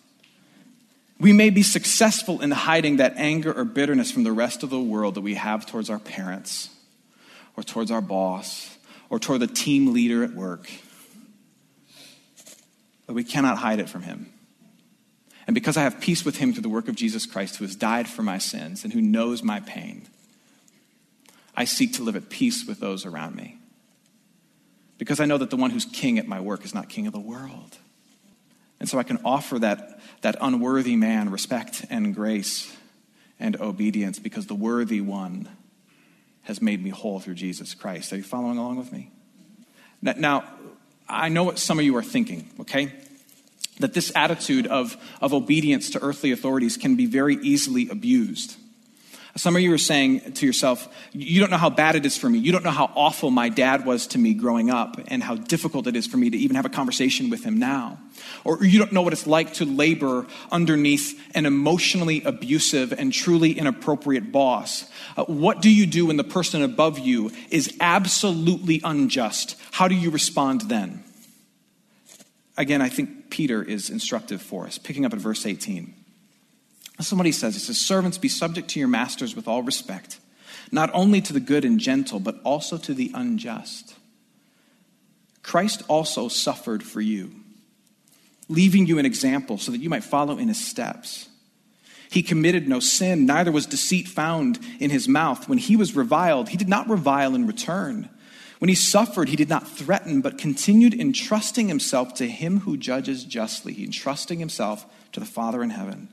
We 1.21 1.33
may 1.33 1.51
be 1.51 1.63
successful 1.63 2.41
in 2.41 2.51
hiding 2.53 2.99
that 2.99 3.15
anger 3.17 3.53
or 3.53 3.65
bitterness 3.65 4.11
from 4.11 4.23
the 4.23 4.33
rest 4.33 4.63
of 4.63 4.71
the 4.71 4.81
world 4.81 5.15
that 5.17 5.21
we 5.21 5.35
have 5.35 5.67
towards 5.67 5.91
our 5.91 5.99
parents, 5.99 6.71
or 7.57 7.63
towards 7.63 7.91
our 7.91 8.01
boss, 8.01 8.77
or 9.11 9.19
toward 9.19 9.41
the 9.41 9.49
team 9.49 9.93
leader 9.93 10.23
at 10.23 10.33
work. 10.33 10.71
But 13.07 13.15
we 13.15 13.25
cannot 13.25 13.59
hide 13.59 13.81
it 13.81 13.89
from 13.89 14.03
him. 14.03 14.33
And 15.47 15.55
because 15.55 15.77
I 15.77 15.83
have 15.83 15.99
peace 15.99 16.25
with 16.25 16.37
him 16.37 16.53
through 16.53 16.63
the 16.63 16.69
work 16.69 16.89
of 16.89 16.95
Jesus 16.95 17.25
Christ, 17.25 17.57
who 17.57 17.65
has 17.65 17.75
died 17.75 18.07
for 18.07 18.23
my 18.23 18.39
sins 18.39 18.85
and 18.85 18.93
who 18.93 19.01
knows 19.01 19.43
my 19.43 19.61
pain, 19.61 20.07
I 21.57 21.65
seek 21.65 21.95
to 21.95 22.03
live 22.03 22.17
at 22.17 22.29
peace 22.29 22.67
with 22.67 22.79
those 22.79 23.07
around 23.07 23.35
me. 23.35 23.59
Because 24.99 25.21
I 25.21 25.25
know 25.25 25.39
that 25.39 25.51
the 25.51 25.57
one 25.57 25.71
who's 25.71 25.87
king 25.87 26.19
at 26.19 26.29
my 26.29 26.39
work 26.39 26.65
is 26.65 26.75
not 26.75 26.89
king 26.89 27.07
of 27.07 27.13
the 27.13 27.19
world. 27.19 27.79
And 28.81 28.89
so 28.89 28.99
I 28.99 29.03
can 29.03 29.19
offer 29.25 29.59
that, 29.59 30.01
that 30.21 30.37
unworthy 30.41 30.97
man 30.97 31.31
respect 31.31 31.85
and 31.91 32.15
grace 32.15 32.75
and 33.41 33.61
obedience 33.61 34.19
because 34.19 34.47
the 34.47 34.55
worthy 34.55 35.01
one 35.01 35.49
has 36.43 36.63
made 36.63 36.83
me 36.83 36.91
whole 36.91 37.21
through 37.21 37.35
Jesus 37.35 37.75
Christ. 37.75 38.13
Are 38.13 38.17
you 38.17 38.23
following 38.23 38.57
along 38.59 38.77
with 38.77 38.93
me? 38.93 39.11
Now, 40.01 40.45
I 41.09 41.29
know 41.29 41.45
what 41.45 41.59
some 41.59 41.79
of 41.79 41.85
you 41.85 41.97
are 41.97 42.03
thinking, 42.03 42.49
okay? 42.61 42.93
That 43.81 43.95
this 43.95 44.13
attitude 44.15 44.67
of, 44.67 44.97
of 45.21 45.35
obedience 45.35 45.91
to 45.91 46.03
earthly 46.03 46.33
authorities 46.33 46.77
can 46.77 46.97
be 46.97 47.07
very 47.07 47.37
easily 47.37 47.89
abused. 47.89 48.57
Some 49.37 49.55
of 49.57 49.63
you 49.63 49.73
are 49.73 49.79
saying 49.79 50.33
to 50.35 50.47
yourself, 50.47 50.89
You 51.13 51.41
don't 51.41 51.51
know 51.51 51.59
how 51.59 51.71
bad 51.71 51.97
it 51.97 52.07
is 52.07 52.17
for 52.17 52.29
me. 52.29 52.39
You 52.39 52.51
don't 52.51 52.65
know 52.65 52.71
how 52.71 52.91
awful 52.95 53.31
my 53.31 53.49
dad 53.49 53.85
was 53.85 54.07
to 54.09 54.19
me 54.19 54.35
growing 54.35 54.71
up 54.71 55.01
and 55.09 55.23
how 55.23 55.37
difficult 55.37 55.87
it 55.87 55.97
is 55.97 56.07
for 56.07 56.17
me 56.17 56.31
to 56.31 56.37
even 56.37 56.57
have 56.57 56.65
a 56.65 56.71
conversation 56.71 57.31
with 57.31 57.45
him 57.45 57.59
now. 57.59 57.99
Or 58.45 58.65
you 58.65 58.79
don't 58.79 58.93
know 58.93 59.03
what 59.03 59.13
it's 59.13 59.27
like 59.27 59.55
to 59.55 59.65
labor 59.65 60.27
underneath 60.51 61.21
an 61.35 61.47
emotionally 61.47 62.23
abusive 62.23 62.93
and 62.93 63.13
truly 63.13 63.53
inappropriate 63.53 64.33
boss. 64.33 64.91
Uh, 65.17 65.25
what 65.25 65.63
do 65.63 65.71
you 65.71 65.87
do 65.87 66.07
when 66.07 66.17
the 66.17 66.25
person 66.25 66.63
above 66.63 66.99
you 66.99 67.31
is 67.51 67.77
absolutely 67.81 68.81
unjust? 68.83 69.57
How 69.73 69.89
do 69.89 69.95
you 69.95 70.11
respond 70.11 70.63
then? 70.63 71.05
Again, 72.57 72.83
I 72.83 72.89
think 72.89 73.31
Peter 73.31 73.63
is 73.63 73.89
instructive 73.89 74.43
for 74.43 74.67
us, 74.67 74.79
picking 74.79 75.05
up 75.05 75.13
at 75.13 75.21
verse 75.21 75.47
18. 75.47 75.95
He 76.99 77.33
says. 77.33 77.55
He 77.55 77.61
says, 77.61 77.79
Servants, 77.79 78.19
be 78.19 78.29
subject 78.29 78.69
to 78.71 78.79
your 78.79 78.89
masters 78.89 79.37
with 79.37 79.47
all 79.47 79.63
respect, 79.63 80.19
not 80.73 80.91
only 80.93 81.21
to 81.21 81.33
the 81.33 81.41
good 81.41 81.65
and 81.65 81.79
gentle, 81.79 82.19
but 82.21 82.41
also 82.45 82.77
to 82.79 82.93
the 82.93 83.11
unjust. 83.15 83.95
Christ 85.43 85.83
also 85.89 86.29
suffered 86.29 86.83
for 86.83 87.01
you, 87.01 87.31
leaving 88.49 88.87
you 88.87 88.99
an 88.99 89.07
example 89.07 89.59
so 89.59 89.73
that 89.73 89.81
you 89.81 89.89
might 89.89 90.05
follow 90.05 90.39
in 90.39 90.49
his 90.49 90.63
steps. 90.63 91.29
He 92.11 92.23
committed 92.23 92.69
no 92.69 92.81
sin, 92.81 93.27
neither 93.27 93.53
was 93.53 93.67
deceit 93.67 94.09
found 94.09 94.59
in 94.81 94.91
his 94.91 95.09
mouth. 95.09 95.49
When 95.49 95.59
he 95.59 95.77
was 95.77 95.95
reviled, 95.95 96.49
he 96.49 96.57
did 96.57 96.69
not 96.69 96.89
revile 96.89 97.35
in 97.35 97.47
return. 97.47 98.09
When 98.59 98.69
he 98.69 98.75
suffered, 98.75 99.29
he 99.29 99.37
did 99.37 99.49
not 99.49 99.69
threaten, 99.69 100.21
but 100.21 100.37
continued 100.37 100.95
entrusting 100.95 101.69
himself 101.69 102.15
to 102.15 102.27
him 102.27 102.61
who 102.61 102.77
judges 102.77 103.25
justly, 103.25 103.73
he 103.73 103.85
entrusting 103.85 104.41
himself 104.41 104.85
to 105.13 105.21
the 105.21 105.27
Father 105.27 105.63
in 105.63 105.71
heaven. 105.71 106.09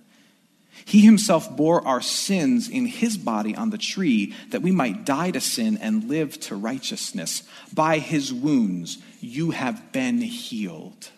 He 0.84 1.02
himself 1.02 1.56
bore 1.56 1.88
our 1.88 2.02
sins 2.02 2.68
in 2.70 2.86
his 2.86 3.18
body 3.18 3.56
on 3.56 3.70
the 3.70 3.78
tree 3.78 4.34
that 4.50 4.62
we 4.62 4.72
might 4.72 5.06
die 5.06 5.32
to 5.32 5.40
sin 5.40 5.78
and 5.78 6.10
live 6.10 6.40
to 6.42 6.56
righteousness. 6.56 7.44
By 7.74 8.00
his 8.00 8.34
wounds 8.34 8.98
you 9.22 9.52
have 9.52 9.92
been 9.92 10.20
healed. 10.20 11.10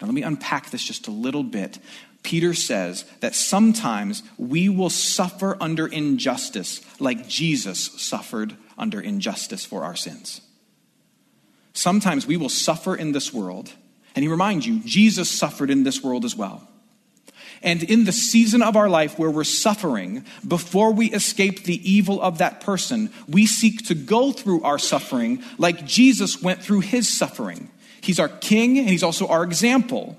Now, 0.00 0.06
let 0.06 0.14
me 0.14 0.22
unpack 0.22 0.70
this 0.70 0.84
just 0.84 1.08
a 1.08 1.10
little 1.10 1.42
bit. 1.42 1.78
Peter 2.22 2.54
says 2.54 3.04
that 3.20 3.34
sometimes 3.34 4.22
we 4.38 4.68
will 4.68 4.90
suffer 4.90 5.56
under 5.60 5.86
injustice 5.86 6.80
like 7.00 7.28
Jesus 7.28 8.00
suffered 8.00 8.56
under 8.78 9.00
injustice 9.00 9.64
for 9.64 9.84
our 9.84 9.96
sins. 9.96 10.40
Sometimes 11.74 12.26
we 12.26 12.36
will 12.36 12.48
suffer 12.48 12.94
in 12.94 13.12
this 13.12 13.32
world. 13.32 13.72
And 14.16 14.22
he 14.22 14.28
reminds 14.28 14.66
you, 14.66 14.80
Jesus 14.80 15.28
suffered 15.28 15.70
in 15.70 15.82
this 15.82 16.02
world 16.02 16.24
as 16.24 16.36
well. 16.36 16.66
And 17.62 17.82
in 17.82 18.04
the 18.04 18.12
season 18.12 18.62
of 18.62 18.76
our 18.76 18.88
life 18.88 19.18
where 19.18 19.30
we're 19.30 19.44
suffering, 19.44 20.24
before 20.46 20.92
we 20.92 21.10
escape 21.10 21.64
the 21.64 21.90
evil 21.90 22.20
of 22.20 22.38
that 22.38 22.60
person, 22.60 23.10
we 23.28 23.46
seek 23.46 23.86
to 23.86 23.94
go 23.94 24.32
through 24.32 24.62
our 24.62 24.78
suffering 24.78 25.42
like 25.58 25.86
Jesus 25.86 26.42
went 26.42 26.62
through 26.62 26.80
his 26.80 27.08
suffering. 27.08 27.70
He's 28.00 28.20
our 28.20 28.28
king 28.28 28.78
and 28.78 28.88
he's 28.88 29.02
also 29.02 29.26
our 29.28 29.44
example. 29.44 30.18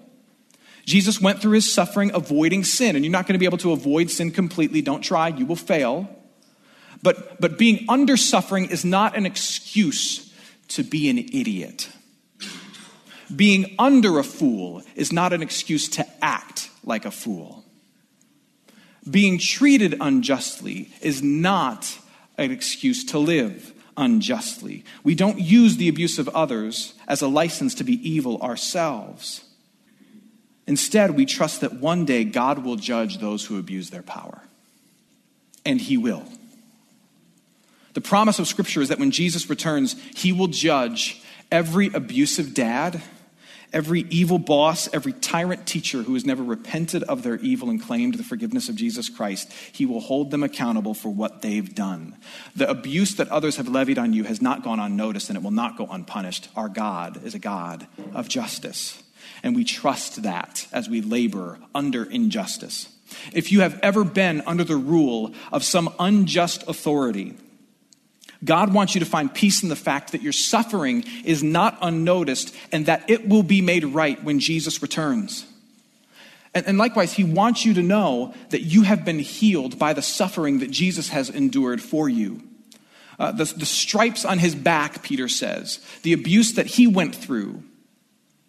Jesus 0.86 1.20
went 1.20 1.42
through 1.42 1.54
his 1.54 1.72
suffering 1.72 2.12
avoiding 2.14 2.64
sin, 2.64 2.96
and 2.96 3.04
you're 3.04 3.12
not 3.12 3.26
going 3.28 3.34
to 3.34 3.40
be 3.40 3.46
able 3.46 3.58
to 3.60 3.72
avoid 3.72 4.12
sin 4.12 4.32
completely. 4.32 4.82
Don't 4.82 5.02
try, 5.02 5.30
you 5.30 5.46
will 5.46 5.56
fail. 5.56 6.08
But, 7.02 7.40
but 7.42 7.58
being 7.58 7.86
under 7.90 8.18
suffering 8.18 8.70
is 8.70 8.86
not 8.86 9.18
an 9.18 9.26
excuse 9.26 10.34
to 10.70 10.84
be 10.84 11.10
an 11.10 11.18
idiot. 11.18 11.90
Being 13.34 13.76
under 13.80 14.20
a 14.20 14.24
fool 14.24 14.84
is 14.96 15.12
not 15.12 15.34
an 15.34 15.42
excuse 15.42 15.90
to 15.90 16.06
act 16.22 16.70
like 16.84 17.06
a 17.06 17.12
fool. 17.12 17.64
Being 19.10 19.40
treated 19.40 19.96
unjustly 20.00 20.92
is 21.02 21.22
not 21.22 22.00
an 22.38 22.52
excuse 22.52 23.04
to 23.06 23.20
live 23.20 23.74
unjustly. 23.98 24.84
We 25.04 25.16
don't 25.16 25.40
use 25.40 25.78
the 25.78 25.88
abuse 25.88 26.20
of 26.20 26.28
others 26.30 26.94
as 27.08 27.22
a 27.22 27.28
license 27.28 27.76
to 27.76 27.84
be 27.84 27.94
evil 28.08 28.42
ourselves. 28.42 29.44
Instead, 30.68 31.12
we 31.12 31.26
trust 31.26 31.62
that 31.62 31.74
one 31.74 32.06
day 32.06 32.24
God 32.24 32.60
will 32.60 32.76
judge 32.76 33.20
those 33.20 33.46
who 33.46 33.60
abuse 33.60 33.92
their 33.92 34.02
power. 34.02 34.42
And 35.64 35.80
He 35.80 35.98
will. 35.98 36.24
The 37.94 38.02
promise 38.02 38.40
of 38.40 38.48
Scripture 38.48 38.82
is 38.82 38.90
that 38.90 39.00
when 39.00 39.12
Jesus 39.12 39.50
returns, 39.50 39.96
He 40.16 40.34
will 40.34 40.48
judge 40.48 41.22
every 41.52 41.88
abusive 41.94 42.54
dad 42.54 43.02
every 43.76 44.06
evil 44.10 44.40
boss, 44.40 44.92
every 44.94 45.12
tyrant 45.12 45.68
teacher 45.68 46.02
who 46.02 46.14
has 46.14 46.26
never 46.26 46.42
repented 46.42 47.04
of 47.04 47.22
their 47.22 47.36
evil 47.36 47.70
and 47.70 47.84
claimed 47.84 48.16
the 48.16 48.24
forgiveness 48.24 48.70
of 48.70 48.76
Jesus 48.76 49.10
Christ, 49.10 49.52
he 49.74 49.86
will 49.86 50.00
hold 50.00 50.32
them 50.32 50.44
accountable 50.44 50.94
for 50.94 51.10
what 51.10 51.42
they've 51.42 51.76
done. 51.76 52.16
The 52.56 52.70
abuse 52.70 53.16
that 53.16 53.28
others 53.28 53.58
have 53.58 53.68
levied 53.68 54.00
on 54.00 54.14
you 54.14 54.24
has 54.24 54.42
not 54.42 54.64
gone 54.64 54.80
unnoticed 54.80 55.30
and 55.30 55.38
it 55.38 55.44
will 55.44 55.52
not 55.52 55.78
go 55.78 55.86
unpunished. 55.88 56.48
Our 56.56 56.70
God 56.70 57.24
is 57.26 57.36
a 57.36 57.40
God 57.40 57.86
of 58.14 58.30
justice. 58.30 59.04
And 59.44 59.56
we 59.56 59.66
trust 59.66 60.24
that 60.24 60.68
as 60.72 60.90
we 60.90 61.02
labor 61.02 61.60
under 61.76 62.06
injustice. 62.06 62.88
If 63.34 63.52
you 63.52 63.60
have 63.60 63.80
ever 63.84 64.04
been 64.04 64.42
under 64.48 64.64
the 64.64 64.78
rule 64.78 65.34
of 65.52 65.64
some 65.64 65.94
unjust 66.00 66.64
authority, 66.68 67.36
God 68.46 68.74
wants 68.74 68.96
you 68.96 69.00
to 69.00 69.06
find 69.06 69.34
peace 69.34 69.64
in 69.64 69.70
the 69.70 69.76
fact 69.76 70.12
that 70.12 70.22
your 70.22 70.34
suffering 70.34 71.04
is 71.26 71.44
not 71.44 71.78
unnoticed 71.82 72.56
and 72.72 72.86
that 72.86 73.10
it 73.10 73.28
will 73.28 73.44
be 73.44 73.62
made 73.62 73.84
right 73.84 74.24
when 74.24 74.40
Jesus 74.40 74.82
returns. 74.82 75.46
And, 76.54 76.66
and, 76.68 76.78
likewise, 76.78 77.12
He 77.12 77.26
wants 77.26 77.66
you 77.66 77.74
to 77.74 77.82
know 77.82 78.34
that 78.50 78.62
you 78.62 78.84
have 78.84 79.04
been 79.04 79.20
healed 79.20 79.78
by 79.78 79.92
the 79.94 80.02
suffering 80.02 80.60
that 80.60 80.72
Jesus 80.72 81.10
has 81.10 81.30
endured 81.30 81.82
for 81.82 82.08
you. 82.08 82.42
Uh, 83.20 83.32
the, 83.32 83.46
the 83.46 83.66
stripes 83.66 84.24
on 84.24 84.40
His 84.40 84.56
back, 84.56 85.04
Peter 85.04 85.28
says, 85.28 85.80
the 86.04 86.14
abuse 86.14 86.54
that 86.54 86.66
He 86.66 86.88
went 86.88 87.14
through, 87.14 87.64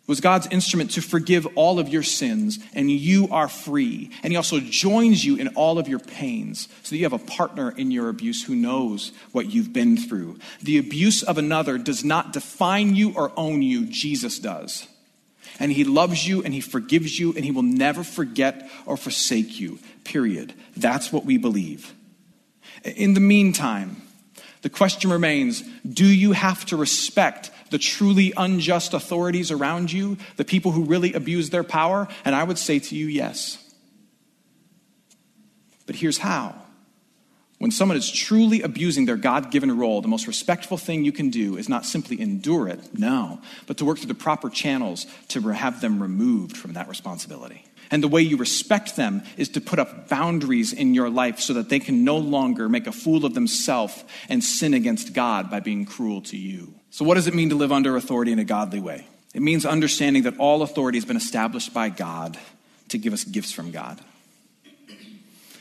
was 0.06 0.20
God's 0.20 0.46
instrument 0.48 0.92
to 0.92 1.02
forgive 1.02 1.46
all 1.56 1.78
of 1.78 1.88
your 1.88 2.02
sins, 2.02 2.58
and 2.74 2.90
you 2.90 3.28
are 3.30 3.48
free. 3.48 4.10
And 4.22 4.32
He 4.32 4.36
also 4.36 4.60
joins 4.60 5.24
you 5.24 5.36
in 5.36 5.48
all 5.48 5.78
of 5.78 5.88
your 5.88 5.98
pains, 5.98 6.68
so 6.82 6.90
that 6.90 6.96
you 6.96 7.04
have 7.04 7.12
a 7.12 7.18
partner 7.18 7.72
in 7.76 7.90
your 7.90 8.08
abuse 8.08 8.44
who 8.44 8.54
knows 8.54 9.12
what 9.32 9.50
you've 9.50 9.72
been 9.72 9.96
through. 9.96 10.38
The 10.62 10.78
abuse 10.78 11.22
of 11.22 11.38
another 11.38 11.78
does 11.78 12.04
not 12.04 12.32
define 12.32 12.94
you 12.94 13.12
or 13.14 13.32
own 13.36 13.62
you, 13.62 13.86
Jesus 13.86 14.38
does. 14.38 14.86
And 15.58 15.72
He 15.72 15.84
loves 15.84 16.26
you, 16.26 16.42
and 16.42 16.54
He 16.54 16.60
forgives 16.60 17.18
you, 17.18 17.32
and 17.34 17.44
He 17.44 17.50
will 17.50 17.62
never 17.62 18.04
forget 18.04 18.70
or 18.84 18.96
forsake 18.96 19.58
you, 19.58 19.78
period. 20.04 20.54
That's 20.76 21.12
what 21.12 21.24
we 21.24 21.36
believe. 21.36 21.94
In 22.84 23.14
the 23.14 23.20
meantime, 23.20 24.02
the 24.66 24.70
question 24.70 25.12
remains 25.12 25.62
do 25.88 26.04
you 26.04 26.32
have 26.32 26.66
to 26.66 26.76
respect 26.76 27.52
the 27.70 27.78
truly 27.78 28.32
unjust 28.36 28.94
authorities 28.94 29.52
around 29.52 29.92
you, 29.92 30.16
the 30.38 30.44
people 30.44 30.72
who 30.72 30.82
really 30.82 31.12
abuse 31.12 31.50
their 31.50 31.62
power? 31.62 32.08
And 32.24 32.34
I 32.34 32.42
would 32.42 32.58
say 32.58 32.80
to 32.80 32.96
you, 32.96 33.06
yes. 33.06 33.64
But 35.86 35.94
here's 35.94 36.18
how. 36.18 36.56
When 37.58 37.70
someone 37.70 37.96
is 37.96 38.10
truly 38.10 38.62
abusing 38.62 39.06
their 39.06 39.16
God 39.16 39.52
given 39.52 39.78
role, 39.78 40.00
the 40.00 40.08
most 40.08 40.26
respectful 40.26 40.78
thing 40.78 41.04
you 41.04 41.12
can 41.12 41.30
do 41.30 41.56
is 41.56 41.68
not 41.68 41.86
simply 41.86 42.20
endure 42.20 42.66
it, 42.66 42.80
no, 42.92 43.40
but 43.68 43.76
to 43.76 43.84
work 43.84 43.98
through 43.98 44.08
the 44.08 44.14
proper 44.14 44.50
channels 44.50 45.06
to 45.28 45.40
have 45.50 45.80
them 45.80 46.02
removed 46.02 46.56
from 46.56 46.72
that 46.72 46.88
responsibility. 46.88 47.64
And 47.90 48.02
the 48.02 48.08
way 48.08 48.22
you 48.22 48.36
respect 48.36 48.96
them 48.96 49.22
is 49.36 49.48
to 49.50 49.60
put 49.60 49.78
up 49.78 50.08
boundaries 50.08 50.72
in 50.72 50.94
your 50.94 51.08
life 51.08 51.40
so 51.40 51.54
that 51.54 51.68
they 51.68 51.78
can 51.78 52.04
no 52.04 52.18
longer 52.18 52.68
make 52.68 52.86
a 52.86 52.92
fool 52.92 53.24
of 53.24 53.34
themselves 53.34 54.04
and 54.28 54.42
sin 54.42 54.74
against 54.74 55.12
God 55.12 55.50
by 55.50 55.60
being 55.60 55.84
cruel 55.84 56.22
to 56.22 56.36
you. 56.36 56.74
So, 56.90 57.04
what 57.04 57.14
does 57.14 57.26
it 57.26 57.34
mean 57.34 57.50
to 57.50 57.56
live 57.56 57.72
under 57.72 57.96
authority 57.96 58.32
in 58.32 58.38
a 58.38 58.44
godly 58.44 58.80
way? 58.80 59.06
It 59.34 59.42
means 59.42 59.66
understanding 59.66 60.22
that 60.22 60.38
all 60.38 60.62
authority 60.62 60.98
has 60.98 61.04
been 61.04 61.16
established 61.16 61.74
by 61.74 61.90
God 61.90 62.38
to 62.88 62.98
give 62.98 63.12
us 63.12 63.24
gifts 63.24 63.52
from 63.52 63.70
God. 63.70 64.00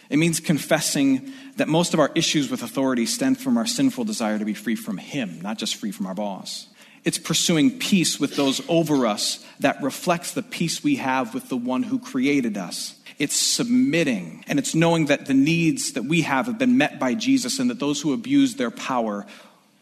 It 0.10 0.18
means 0.18 0.40
confessing 0.40 1.34
that 1.58 1.68
most 1.68 1.94
of 1.94 2.00
our 2.00 2.12
issues 2.16 2.50
with 2.50 2.62
authority 2.62 3.06
stem 3.06 3.36
from 3.36 3.58
our 3.58 3.66
sinful 3.66 4.04
desire 4.04 4.38
to 4.38 4.46
be 4.46 4.54
free 4.54 4.76
from 4.76 4.98
Him, 4.98 5.42
not 5.42 5.58
just 5.58 5.76
free 5.76 5.92
from 5.92 6.06
our 6.06 6.14
boss. 6.14 6.68
It's 7.06 7.20
pursuing 7.20 7.78
peace 7.78 8.20
with 8.20 8.36
those 8.36 8.68
over 8.68 9.06
us 9.06 9.46
that 9.60 9.82
reflects 9.82 10.32
the 10.32 10.42
peace 10.42 10.84
we 10.84 10.96
have 10.96 11.36
with 11.36 11.50
the 11.50 11.56
one 11.56 11.84
who 11.84 12.00
created 12.00 12.58
us. 12.58 12.96
It's 13.20 13.36
submitting, 13.36 14.44
and 14.48 14.58
it's 14.58 14.74
knowing 14.76 15.06
that 15.06 15.28
the 15.28 15.34
needs 15.36 15.94
that 15.94 16.04
we 16.04 16.24
have 16.24 16.48
have 16.48 16.58
been 16.58 16.78
met 16.78 17.00
by 17.00 17.14
Jesus, 17.14 17.60
and 17.60 17.70
that 17.70 17.80
those 17.80 18.02
who 18.02 18.12
abuse 18.12 18.56
their 18.56 18.72
power 18.72 19.26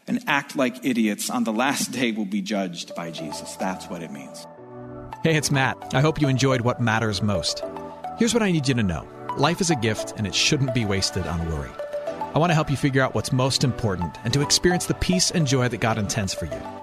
and 0.05 0.21
act 0.27 0.57
like 0.57 0.86
idiots 0.86 1.29
on 1.29 1.45
the 1.45 1.53
last 1.53 1.91
day 1.91 2.12
will 2.12 2.25
be 2.25 2.41
judged 2.41 2.93
by 2.93 3.09
Jesus. 3.09 3.55
That's 3.55 3.88
what 3.88 4.03
it 4.03 4.12
means. 4.12 4.45
Hey, 5.23 5.36
it's 5.36 5.49
Matt. 5.49 5.95
I 5.95 6.01
hope 6.01 6.21
you 6.21 6.27
enjoyed 6.27 6.62
what 6.62 6.81
matters 6.81 7.23
most. 7.23 7.63
Here's 8.19 8.33
what 8.33 8.43
I 8.43 8.51
need 8.51 8.67
you 8.67 8.73
to 8.75 8.83
know 8.83 9.07
life 9.38 9.62
is 9.62 9.71
a 9.71 9.75
gift, 9.75 10.13
and 10.17 10.27
it 10.27 10.36
shouldn't 10.36 10.73
be 10.75 10.83
wasted 10.83 11.25
on 11.25 11.49
worry. 11.49 11.71
I 12.36 12.39
want 12.39 12.49
to 12.49 12.55
help 12.55 12.69
you 12.69 12.75
figure 12.75 13.01
out 13.01 13.15
what's 13.15 13.31
most 13.31 13.63
important 13.63 14.17
and 14.25 14.33
to 14.33 14.41
experience 14.41 14.88
the 14.88 14.93
peace 14.95 15.31
and 15.31 15.47
joy 15.47 15.69
that 15.69 15.79
God 15.79 15.97
intends 15.97 16.33
for 16.33 16.45
you. 16.45 16.83